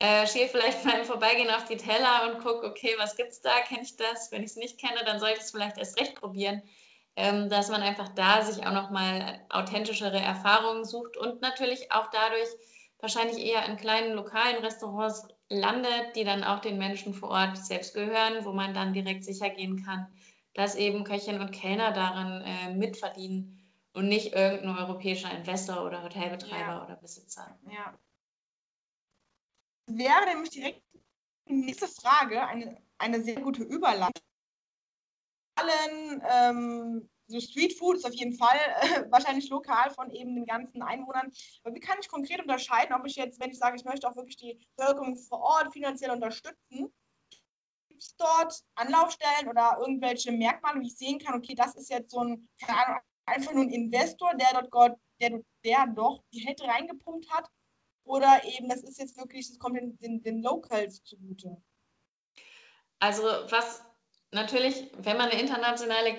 [0.05, 3.61] äh, schiel vielleicht beim Vorbeigehen auf die Teller und gucke, okay, was gibt's da?
[3.67, 4.31] Kenne ich das?
[4.31, 6.63] Wenn ich es nicht kenne, dann sollte ich es vielleicht erst recht probieren.
[7.17, 12.49] Ähm, dass man einfach da sich auch nochmal authentischere Erfahrungen sucht und natürlich auch dadurch
[12.99, 17.95] wahrscheinlich eher in kleinen lokalen Restaurants landet, die dann auch den Menschen vor Ort selbst
[17.95, 20.09] gehören, wo man dann direkt sicher gehen kann,
[20.55, 23.61] dass eben Köchin und Kellner darin äh, mitverdienen
[23.93, 26.85] und nicht irgendein europäischer Investor oder Hotelbetreiber ja.
[26.85, 27.57] oder Besitzer.
[27.71, 27.95] Ja,
[29.87, 30.83] wäre nämlich direkt
[31.49, 34.25] die nächste Frage eine, eine sehr gute Überleitung.
[35.57, 40.47] Allen, ähm, so Street Food ist auf jeden Fall äh, wahrscheinlich lokal von eben den
[40.47, 41.31] ganzen Einwohnern.
[41.63, 44.17] Aber wie kann ich konkret unterscheiden, ob ich jetzt, wenn ich sage, ich möchte auch
[44.17, 46.93] wirklich die Bevölkerung vor Ort finanziell unterstützen,
[47.89, 52.11] gibt es dort Anlaufstellen oder irgendwelche Merkmale, wie ich sehen kann, okay, das ist jetzt
[52.11, 56.45] so ein, keine Ahnung, einfach nur ein Investor, der dort, Gott, der, der doch die
[56.45, 57.49] Geld reingepumpt hat
[58.05, 61.57] oder eben, das ist jetzt wirklich, das kommt den, den, den Locals zugute?
[62.99, 63.83] Also was
[64.31, 66.19] natürlich, wenn man eine internationale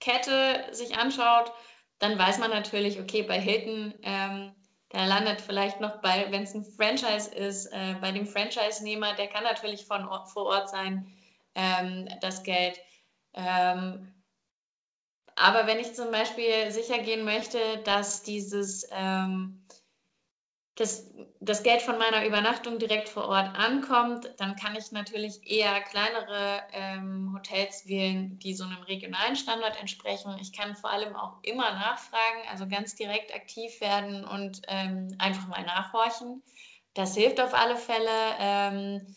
[0.00, 1.52] Kette sich anschaut,
[1.98, 4.54] dann weiß man natürlich, okay, bei Hilton, ähm,
[4.90, 9.28] da landet vielleicht noch bei, wenn es ein Franchise ist, äh, bei dem Franchise-Nehmer, der
[9.28, 11.10] kann natürlich von Ort, vor Ort sein,
[11.54, 12.78] ähm, das Geld.
[13.32, 14.12] Ähm,
[15.36, 19.66] aber wenn ich zum Beispiel sicher gehen möchte, dass dieses ähm,
[20.76, 21.08] das,
[21.40, 26.62] das Geld von meiner Übernachtung direkt vor Ort ankommt, dann kann ich natürlich eher kleinere
[26.72, 30.36] ähm, Hotels wählen, die so einem regionalen Standard entsprechen.
[30.40, 35.46] Ich kann vor allem auch immer nachfragen, also ganz direkt aktiv werden und ähm, einfach
[35.46, 36.42] mal nachhorchen.
[36.94, 38.10] Das hilft auf alle Fälle.
[38.40, 39.14] Ähm,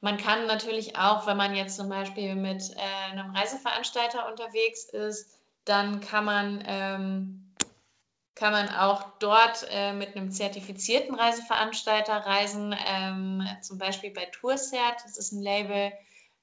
[0.00, 5.38] man kann natürlich auch, wenn man jetzt zum Beispiel mit äh, einem Reiseveranstalter unterwegs ist,
[5.66, 7.43] dann kann man ähm,
[8.34, 15.04] kann man auch dort äh, mit einem zertifizierten Reiseveranstalter reisen, ähm, zum Beispiel bei Tourcert,
[15.04, 15.92] das ist ein Label,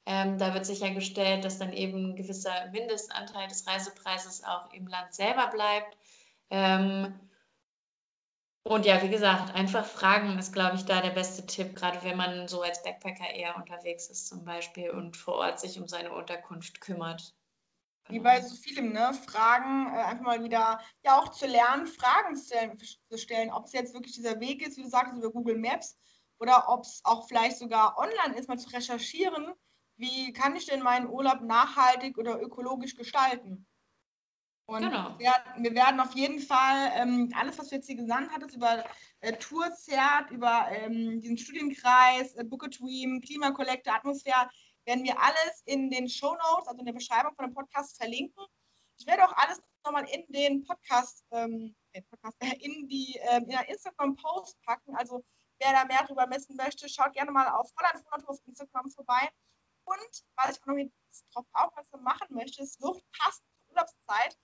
[0.06, 5.13] ähm, da wird sichergestellt, dass dann eben ein gewisser Mindestanteil des Reisepreises auch im Land
[5.13, 5.97] selber bleibt.
[6.49, 7.19] Ähm,
[8.63, 12.15] und ja, wie gesagt, einfach fragen ist, glaube ich, da der beste Tipp, gerade wenn
[12.17, 16.12] man so als Backpacker eher unterwegs ist zum Beispiel und vor Ort sich um seine
[16.13, 17.34] Unterkunft kümmert.
[18.09, 19.13] Wie bei so vielem, ne?
[19.13, 22.77] Fragen, äh, einfach mal wieder, ja auch zu lernen, Fragen zu stellen,
[23.09, 25.97] zu stellen, ob es jetzt wirklich dieser Weg ist, wie du sagst, über Google Maps
[26.39, 29.53] oder ob es auch vielleicht sogar online ist, mal zu recherchieren,
[29.97, 33.67] wie kann ich denn meinen Urlaub nachhaltig oder ökologisch gestalten?
[34.65, 35.19] Und genau.
[35.19, 38.85] wir, wir, werden auf jeden Fall ähm, alles, was du jetzt hier gesandt hattest, über
[39.19, 44.49] äh, Tourzert, über ähm, diesen Studienkreis, äh, Book a Dream, Klimakollekte, Atmosphäre,
[44.86, 48.44] werden wir alles in den Show Notes, also in der Beschreibung von dem Podcast verlinken.
[48.98, 52.02] Ich werde auch alles nochmal in den Podcast, ähm, äh,
[52.60, 54.96] in die ähm, in Instagram-Post packen.
[54.96, 55.24] Also
[55.60, 59.30] wer da mehr darüber messen möchte, schaut gerne mal auf Holland auf Instagram vorbei.
[59.86, 60.91] Und was ich auch noch
[61.34, 64.38] darauf aufmerksam machen möchte, es wird passend zur Urlaubszeit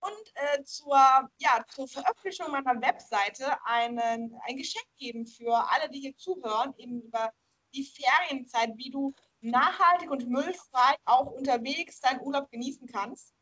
[0.00, 0.96] und äh, zur,
[1.38, 7.02] ja, zur Veröffentlichung meiner Webseite einen, ein Geschenk geben für alle, die hier zuhören, eben
[7.02, 7.32] über
[7.74, 9.14] die Ferienzeit, wie du
[9.50, 13.34] nachhaltig und müllfrei auch unterwegs deinen Urlaub genießen kannst.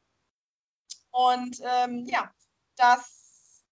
[1.11, 2.33] Und ähm, ja,
[2.77, 3.64] das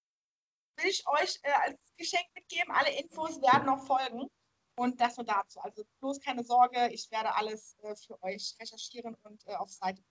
[0.77, 2.73] will ich euch äh, als Geschenk mitgeben.
[2.73, 4.29] Alle Infos werden noch folgen.
[4.75, 5.61] Und das nur dazu.
[5.61, 10.03] Also bloß keine Sorge, ich werde alles äh, für euch recherchieren und äh, auf Seite.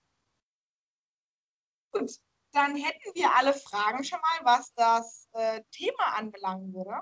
[1.92, 2.12] Gut,
[2.52, 7.02] dann hätten wir alle Fragen schon mal, was das äh, Thema anbelangen würde.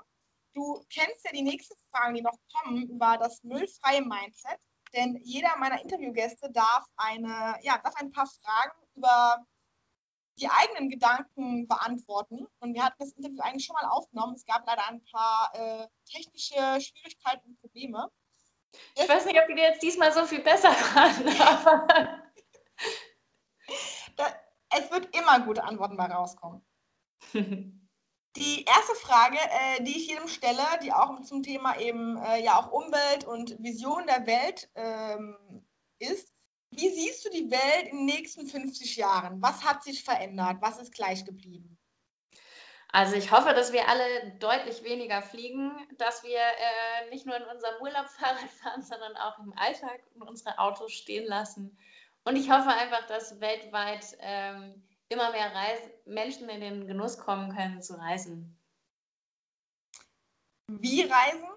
[0.54, 4.60] Du kennst ja die nächsten Fragen, die noch kommen über das müllfreie Mindset
[4.94, 9.44] denn jeder meiner Interviewgäste darf, eine, ja, darf ein paar Fragen über
[10.38, 12.46] die eigenen Gedanken beantworten.
[12.60, 14.34] Und wir hatten das Interview eigentlich schon mal aufgenommen.
[14.34, 18.10] Es gab leider ein paar äh, technische Schwierigkeiten und Probleme.
[18.96, 21.26] Ich weiß nicht, ob die jetzt diesmal so viel besser waren.
[24.70, 26.64] es wird immer gute Antworten mal rauskommen.
[28.36, 32.60] Die erste Frage, äh, die ich jedem stelle, die auch zum Thema eben äh, ja
[32.60, 35.66] auch Umwelt und Vision der Welt ähm,
[35.98, 36.32] ist,
[36.70, 39.42] wie siehst du die Welt in den nächsten 50 Jahren?
[39.42, 40.58] Was hat sich verändert?
[40.60, 41.76] Was ist gleich geblieben?
[42.92, 47.44] Also ich hoffe, dass wir alle deutlich weniger fliegen, dass wir äh, nicht nur in
[47.44, 48.08] unserem Urlaub
[48.60, 51.76] fahren, sondern auch im Alltag unsere Autos stehen lassen.
[52.24, 57.54] Und ich hoffe einfach, dass weltweit ähm, immer mehr Reis Menschen in den Genuss kommen
[57.54, 58.56] können zu reisen.
[60.68, 61.48] Wie reisen?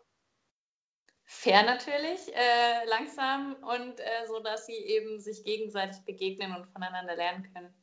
[1.26, 7.16] Fair natürlich, äh, langsam und äh, so, dass sie eben sich gegenseitig begegnen und voneinander
[7.16, 7.74] lernen können.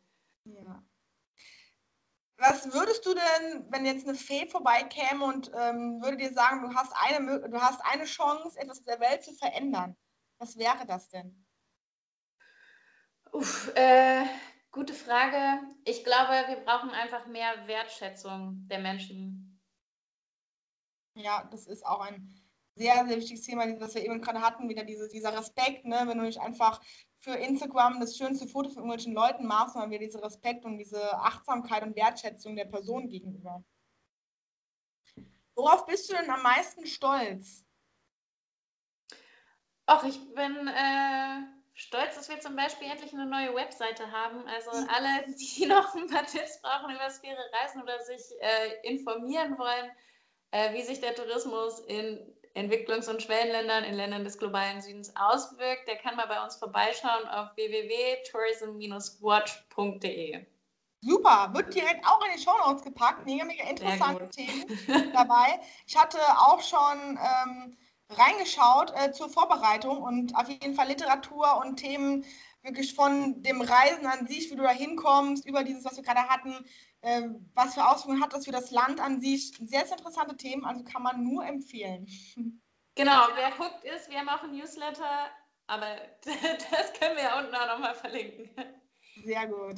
[0.44, 0.84] Ja.
[2.36, 6.74] Was würdest du denn, wenn jetzt eine Fee vorbeikäme und ähm, würde dir sagen, du
[6.74, 9.96] hast, eine, du hast eine Chance, etwas in der Welt zu verändern?
[10.38, 11.46] Was wäre das denn?
[13.32, 14.24] Uff, äh,
[14.72, 15.60] Gute Frage.
[15.84, 19.60] Ich glaube, wir brauchen einfach mehr Wertschätzung der Menschen.
[21.14, 22.28] Ja, das ist auch ein
[22.76, 26.02] sehr, sehr wichtiges Thema, das wir eben gerade hatten, wieder diese, dieser Respekt, ne?
[26.06, 26.80] wenn du nicht einfach
[27.18, 31.14] für Instagram das schönste Foto von irgendwelchen Leuten machst, sondern wieder diese Respekt und diese
[31.18, 33.64] Achtsamkeit und Wertschätzung der Person gegenüber.
[35.54, 37.66] Worauf bist du denn am meisten stolz?
[39.84, 44.46] Ach, ich bin äh, stolz, dass wir zum Beispiel endlich eine neue Webseite haben.
[44.46, 44.86] Also mhm.
[44.94, 49.90] alle, die noch ein paar Tipps brauchen über Sphäre Reisen oder sich äh, informieren wollen,
[50.50, 52.20] äh, wie sich der Tourismus in
[52.54, 57.26] Entwicklungs- und Schwellenländern, in Ländern des globalen Südens auswirkt, der kann mal bei uns vorbeischauen
[57.28, 60.44] auf www.tourism-watch.de.
[61.02, 63.24] Super, wird direkt auch in die Show Notes gepackt.
[63.24, 64.66] Mega, mega interessante Themen
[65.14, 65.58] dabei.
[65.86, 67.74] Ich hatte auch schon ähm,
[68.10, 72.24] reingeschaut äh, zur Vorbereitung und auf jeden Fall Literatur und Themen
[72.62, 76.28] wirklich von dem Reisen an sich, wie du da hinkommst, über dieses, was wir gerade
[76.28, 76.54] hatten,
[77.00, 77.22] äh,
[77.54, 79.52] was für Auswirkungen hat das für das Land an sich.
[79.58, 82.06] Sehr, sehr interessante Themen, also kann man nur empfehlen.
[82.96, 85.30] Genau, wer hooked ist, wir haben auch ein Newsletter,
[85.68, 85.86] aber
[86.24, 88.50] das können wir ja unten auch nochmal verlinken.
[89.24, 89.76] Sehr gut.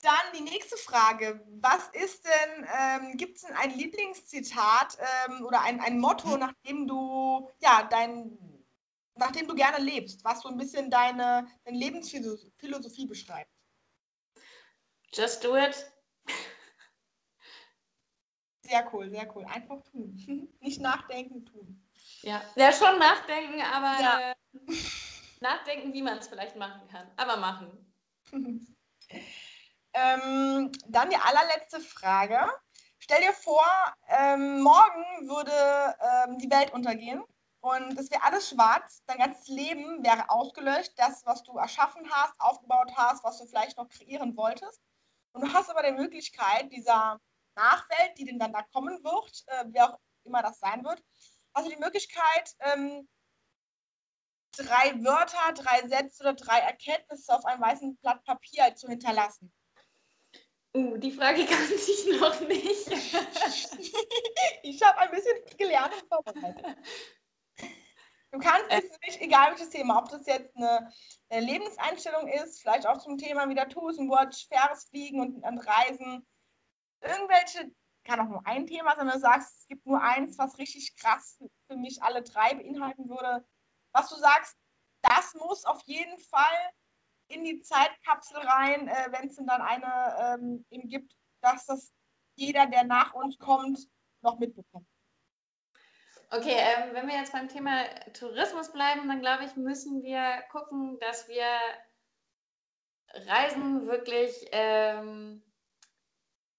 [0.00, 1.44] Dann die nächste Frage.
[1.60, 4.96] Was ist denn ähm, gibt es denn ein Lieblingszitat
[5.28, 6.40] ähm, oder ein, ein Motto, mhm.
[6.40, 8.38] nachdem du, ja, dein,
[9.16, 13.50] nachdem du gerne lebst, was so ein bisschen deine, deine Lebensphilosophie beschreibt?
[15.12, 15.90] Just do it.
[18.62, 19.44] Sehr cool, sehr cool.
[19.46, 20.14] Einfach tun.
[20.60, 21.82] Nicht nachdenken, tun.
[22.22, 24.30] Ja, ja schon nachdenken, aber ja.
[24.30, 24.34] äh,
[25.40, 27.10] nachdenken, wie man es vielleicht machen kann.
[27.16, 27.94] Aber machen.
[29.92, 32.40] ähm, dann die allerletzte Frage.
[32.98, 33.64] Stell dir vor,
[34.08, 35.52] ähm, morgen würde
[36.00, 37.22] ähm, die Welt untergehen
[37.60, 39.02] und es wäre alles schwarz.
[39.06, 40.92] Dein ganzes Leben wäre ausgelöscht.
[40.96, 44.80] Das, was du erschaffen hast, aufgebaut hast, was du vielleicht noch kreieren wolltest.
[45.32, 47.20] Und du hast aber die Möglichkeit, dieser
[47.54, 51.02] Nachwelt, die denn dann da kommen wird, äh, wer auch immer das sein wird,
[51.54, 53.08] hast du die Möglichkeit, ähm,
[54.56, 59.52] drei Wörter, drei Sätze oder drei Erkenntnisse auf einem weißen Blatt Papier zu hinterlassen.
[60.78, 62.86] Uh, die Frage kannte ich noch nicht.
[64.62, 66.64] ich habe ein bisschen gelernt und vorbereitet.
[68.30, 68.78] Du kannst äh.
[68.78, 70.92] es nicht, egal welches Thema, ob das jetzt eine,
[71.30, 76.24] eine, Lebenseinstellung ist, vielleicht auch zum Thema wieder Tourism Watch, faires Fliegen und, und Reisen,
[77.00, 77.72] irgendwelche,
[78.04, 80.94] kann auch nur ein Thema sein, wenn du sagst, es gibt nur eins, was richtig
[80.96, 83.44] krass für mich alle drei beinhalten würde,
[83.92, 84.56] was du sagst,
[85.02, 86.70] das muss auf jeden Fall
[87.28, 91.92] in die Zeitkapsel rein, äh, wenn es dann eine ähm, eben gibt, dass das
[92.34, 93.78] jeder, der nach uns kommt,
[94.22, 94.86] noch mitbekommt.
[96.30, 100.98] Okay, ähm, wenn wir jetzt beim Thema Tourismus bleiben, dann glaube ich, müssen wir gucken,
[101.00, 101.46] dass wir
[103.26, 105.42] Reisen wirklich ähm,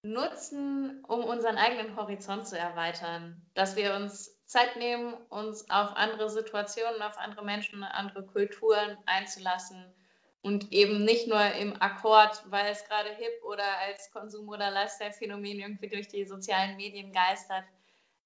[0.02, 3.48] nutzen, um unseren eigenen Horizont zu erweitern.
[3.54, 9.94] Dass wir uns Zeit nehmen, uns auf andere Situationen, auf andere Menschen, andere Kulturen einzulassen
[10.42, 15.60] und eben nicht nur im Akkord, weil es gerade hip oder als Konsum- oder Lifestyle-Phänomen
[15.60, 17.64] irgendwie durch die sozialen Medien geistert,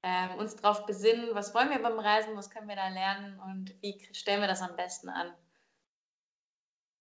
[0.02, 3.74] äh, uns darauf besinnen, was wollen wir beim Reisen, was können wir da lernen und
[3.82, 5.34] wie stellen wir das am besten an.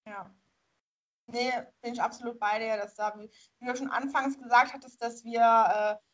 [0.05, 0.33] Ja.
[1.27, 1.51] Nee,
[1.81, 5.23] bin ich absolut bei dir, dass da, wie, wie du schon anfangs gesagt hattest, dass
[5.23, 6.12] wir, äh,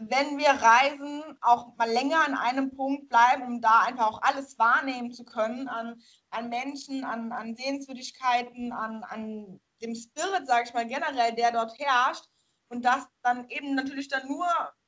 [0.00, 4.58] wenn wir reisen, auch mal länger an einem Punkt bleiben, um da einfach auch alles
[4.58, 10.74] wahrnehmen zu können an, an Menschen, an, an Sehenswürdigkeiten, an, an dem Spirit, sage ich
[10.74, 12.24] mal, generell, der dort herrscht.
[12.68, 14.46] Und das dann eben natürlich dann nur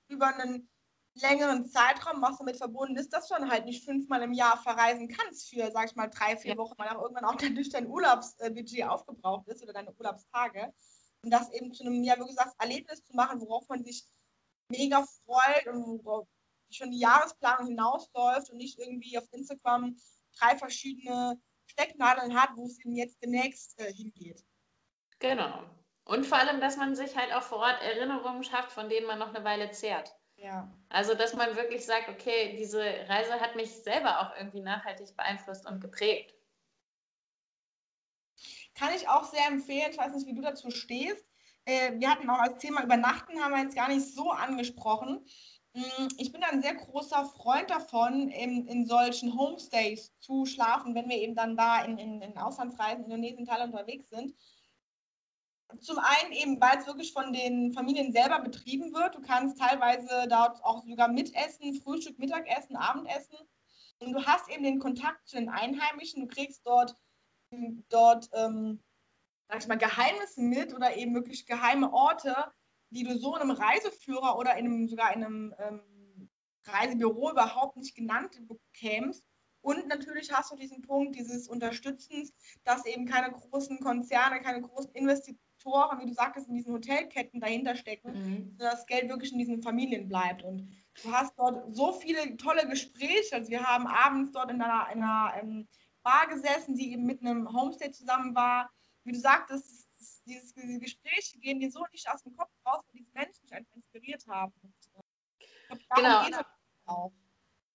[0.09, 0.71] über einen
[1.15, 5.09] längeren Zeitraum, was damit verbunden ist, dass du dann halt nicht fünfmal im Jahr verreisen
[5.09, 6.57] kannst für, sag ich mal, drei, vier ja.
[6.57, 10.73] Wochen, weil auch irgendwann auch durch dein Urlaubsbudget aufgebraucht ist oder deine Urlaubstage.
[11.23, 14.07] Und das eben zu einem, ja, wie gesagt, Erlebnis zu machen, worauf man sich
[14.73, 16.03] mega freut und
[16.71, 19.97] schon die Jahresplanung hinausläuft und nicht irgendwie auf Instagram
[20.39, 24.45] drei verschiedene Stecknadeln hat, wo es eben jetzt demnächst äh, hingeht.
[25.19, 25.65] Genau.
[26.05, 29.19] Und vor allem, dass man sich halt auch vor Ort Erinnerungen schafft, von denen man
[29.19, 30.15] noch eine Weile zehrt.
[30.37, 30.73] Ja.
[30.89, 35.67] Also, dass man wirklich sagt, okay, diese Reise hat mich selber auch irgendwie nachhaltig beeinflusst
[35.67, 36.35] und geprägt.
[38.75, 39.93] Kann ich auch sehr empfehlen.
[39.93, 41.25] Ich weiß nicht, wie du dazu stehst.
[41.65, 45.25] Äh, wir hatten auch als Thema Übernachten, haben wir jetzt gar nicht so angesprochen.
[45.75, 51.09] Mm, ich bin ein sehr großer Freund davon, in, in solchen Homestays zu schlafen, wenn
[51.09, 54.35] wir eben dann da in, in, in Auslandsreisen, Indonesien, Thailand unterwegs sind
[55.81, 59.15] zum einen eben, weil es wirklich von den Familien selber betrieben wird.
[59.15, 63.37] Du kannst teilweise dort auch sogar mitessen, Frühstück, Mittagessen, Abendessen.
[64.01, 66.23] Und du hast eben den Kontakt zu den Einheimischen.
[66.23, 66.97] Du kriegst dort,
[67.89, 68.83] dort ähm,
[69.53, 72.35] sag ich mal, Geheimnisse mit oder eben wirklich geheime Orte,
[72.91, 76.31] die du so in einem Reiseführer oder in einem, sogar in einem ähm,
[76.65, 79.25] Reisebüro überhaupt nicht genannt bekämst.
[79.61, 82.33] Und natürlich hast du diesen Punkt dieses Unterstützens,
[82.65, 87.41] dass eben keine großen Konzerne, keine großen Investitionen Faktoren, wie du sagtest, in diesen Hotelketten
[87.41, 88.57] dahinter stecken, mhm.
[88.59, 90.43] dass das Geld wirklich in diesen Familien bleibt.
[90.43, 90.69] Und
[91.03, 93.37] du hast dort so viele tolle Gespräche.
[93.37, 95.69] Also wir haben abends dort in einer, in einer ähm,
[96.03, 98.71] Bar gesessen, die eben mit einem Homestay zusammen war.
[99.05, 99.89] Wie du sagtest,
[100.27, 103.53] dieses, diese Gespräche gehen dir so nicht aus dem Kopf raus, weil diese Menschen dich
[103.53, 104.53] einfach inspiriert haben.
[105.71, 106.27] Äh, genau.
[106.87, 107.13] Auch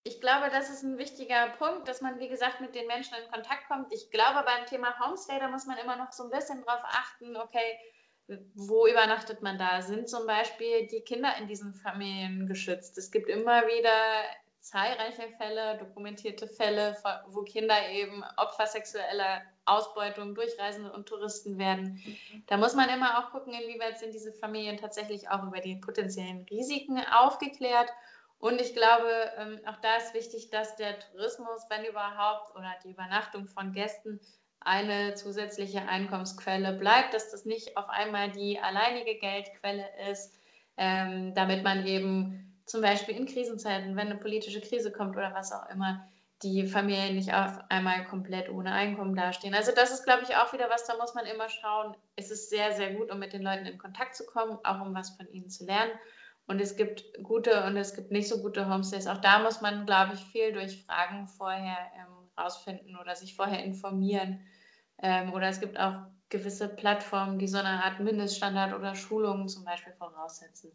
[0.07, 3.30] ich glaube, das ist ein wichtiger Punkt, dass man, wie gesagt, mit den Menschen in
[3.30, 3.91] Kontakt kommt.
[3.91, 7.36] Ich glaube, beim Thema Homestay, da muss man immer noch so ein bisschen drauf achten,
[7.36, 7.78] okay,
[8.55, 9.82] wo übernachtet man da?
[9.82, 12.97] Sind zum Beispiel die Kinder in diesen Familien geschützt?
[12.97, 14.23] Es gibt immer wieder
[14.70, 16.95] zahlreiche Fälle, dokumentierte Fälle,
[17.28, 22.01] wo Kinder eben Opfer sexueller Ausbeutung durch Reisende und Touristen werden.
[22.47, 26.45] Da muss man immer auch gucken, inwieweit sind diese Familien tatsächlich auch über die potenziellen
[26.49, 27.89] Risiken aufgeklärt
[28.39, 32.91] und ich glaube, ähm, auch da ist wichtig, dass der Tourismus, wenn überhaupt, oder die
[32.91, 34.20] Übernachtung von Gästen
[34.59, 40.34] eine zusätzliche Einkommensquelle bleibt, dass das nicht auf einmal die alleinige Geldquelle ist.
[40.80, 45.51] ähm, damit man eben zum Beispiel in Krisenzeiten, wenn eine politische Krise kommt oder was
[45.51, 46.07] auch immer,
[46.43, 49.55] die Familien nicht auf einmal komplett ohne Einkommen dastehen.
[49.55, 51.95] Also das ist, glaube ich, auch wieder was, da muss man immer schauen.
[52.15, 54.93] Es ist sehr, sehr gut, um mit den Leuten in Kontakt zu kommen, auch um
[54.93, 55.91] was von ihnen zu lernen.
[56.45, 59.07] Und es gibt gute und es gibt nicht so gute Homestays.
[59.07, 63.63] Auch da muss man, glaube ich, viel durch Fragen vorher ähm, rausfinden oder sich vorher
[63.63, 64.45] informieren.
[65.01, 65.95] Ähm, oder es gibt auch
[66.30, 70.72] gewisse Plattformen, die so eine Art Mindeststandard oder Schulungen zum Beispiel voraussetzen.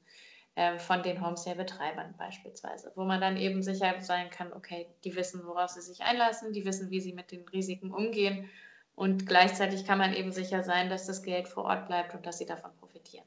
[0.55, 5.47] Ähm, von den Homestay-Betreibern beispielsweise, wo man dann eben sicher sein kann, okay, die wissen,
[5.47, 8.51] worauf sie sich einlassen, die wissen, wie sie mit den Risiken umgehen
[8.95, 12.39] und gleichzeitig kann man eben sicher sein, dass das Geld vor Ort bleibt und dass
[12.39, 13.27] sie davon profitieren.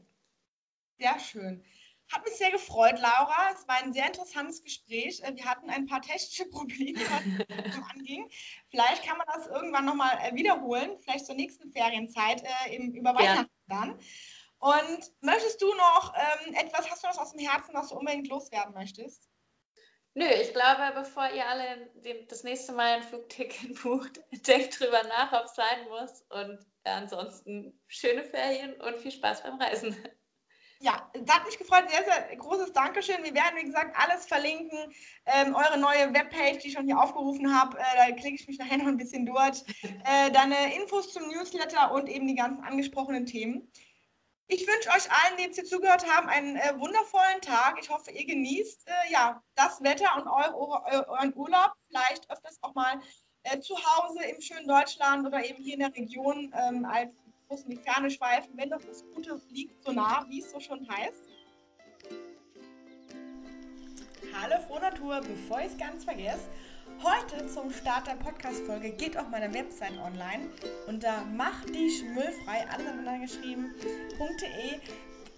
[1.00, 1.66] Sehr schön.
[2.12, 3.50] Hat mich sehr gefreut, Laura.
[3.52, 5.22] Es war ein sehr interessantes Gespräch.
[5.24, 8.30] Äh, wir hatten ein paar technische Probleme, was anging.
[8.70, 13.50] Vielleicht kann man das irgendwann nochmal äh, wiederholen, vielleicht zur nächsten Ferienzeit, äh, über Weihnachten
[13.70, 13.80] ja.
[13.80, 14.00] dann.
[14.66, 18.30] Und möchtest du noch ähm, etwas, hast du was aus dem Herzen, was du unbedingt
[18.30, 19.30] loswerden möchtest?
[20.16, 25.04] Nö, ich glaube, bevor ihr alle den, das nächste Mal ein Flugticket bucht, denkt drüber
[25.04, 26.24] nach, ob es sein muss.
[26.30, 29.96] Und ansonsten schöne Ferien und viel Spaß beim Reisen.
[30.80, 31.90] Ja, das hat mich gefreut.
[31.90, 33.24] Sehr, sehr großes Dankeschön.
[33.24, 34.92] Wir werden, wie gesagt, alles verlinken.
[35.28, 38.58] Ähm, eure neue Webpage, die ich schon hier aufgerufen habe, äh, da klicke ich mich
[38.58, 39.64] nachher noch ein bisschen durch.
[39.84, 43.72] Äh, deine Infos zum Newsletter und eben die ganzen angesprochenen Themen.
[44.48, 47.78] Ich wünsche euch allen, die jetzt hier zugehört haben, einen äh, wundervollen Tag.
[47.82, 50.70] Ich hoffe, ihr genießt äh, ja, das Wetter und eu
[51.08, 51.74] euren Urlaub.
[51.88, 53.02] Vielleicht öfters auch mal
[53.42, 57.12] äh, zu Hause im schönen Deutschland oder eben hier in der Region ähm, als
[57.48, 60.60] groß in die Ferne schweifen, wenn doch das Gute liegt so nah, wie es so
[60.60, 61.24] schon heißt.
[64.32, 66.50] Hallo Froh Natur, bevor ich es ganz vergesse,
[67.04, 70.50] Heute zum Start der Podcast-Folge geht auf meiner Website online
[70.88, 74.80] unter mach dich müllfrei, alles aneinander geschrieben.de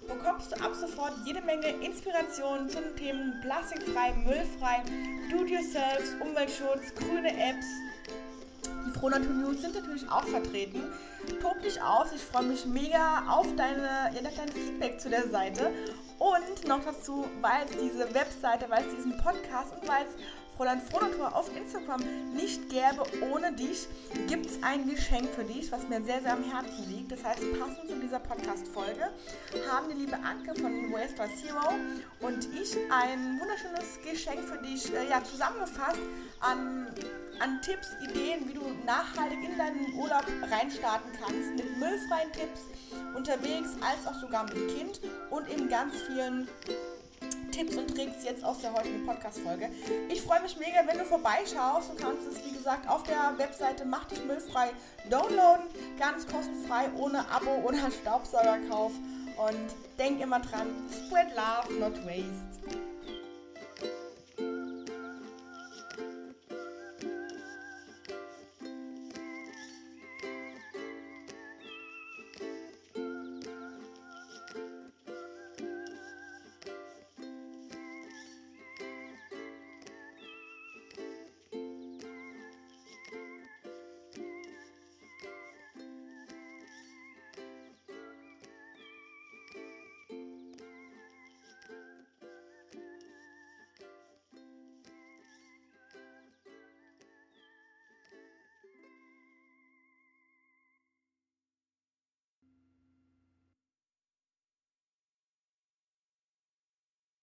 [0.08, 4.84] bekommst du ab sofort jede Menge Inspiration zu den Themen plastikfrei, müllfrei,
[5.30, 7.66] do-it-yourself, Umweltschutz, grüne Apps.
[8.86, 10.84] Die Frohnatur News sind natürlich auch vertreten.
[11.42, 15.72] Tob dich aus, ich freue mich mega auf deine, ja, dein Feedback zu der Seite.
[16.20, 20.16] Und noch dazu, weil es diese Webseite, weil es diesen Podcast und weil es
[20.58, 22.02] Fräulein Frohnatur auf Instagram
[22.34, 23.88] nicht gäbe ohne dich,
[24.28, 27.12] gibt es ein Geschenk für dich, was mir sehr, sehr am Herzen liegt.
[27.12, 29.12] Das heißt, passend zu dieser Podcast-Folge
[29.72, 31.76] haben die liebe Anke von Waste by Zero
[32.22, 36.02] und ich ein wunderschönes Geschenk für dich äh, ja, zusammengefasst
[36.40, 36.88] an,
[37.40, 42.62] an Tipps, Ideen, wie du nachhaltig in deinen Urlaub reinstarten kannst, mit müllfreien Tipps
[43.16, 46.48] unterwegs, als auch sogar mit Kind und in ganz vielen
[47.58, 49.70] Tipps und Tricks jetzt aus der heutigen Podcast-Folge.
[50.10, 51.90] Ich freue mich mega, wenn du vorbeischaust.
[51.90, 54.70] Du kannst es, wie gesagt, auf der Webseite Mach dich müllfrei
[55.10, 55.66] downloaden.
[55.98, 58.92] Ganz kostenfrei, ohne Abo oder Staubsaugerkauf.
[58.92, 62.78] Und denk immer dran, spread love, not waste.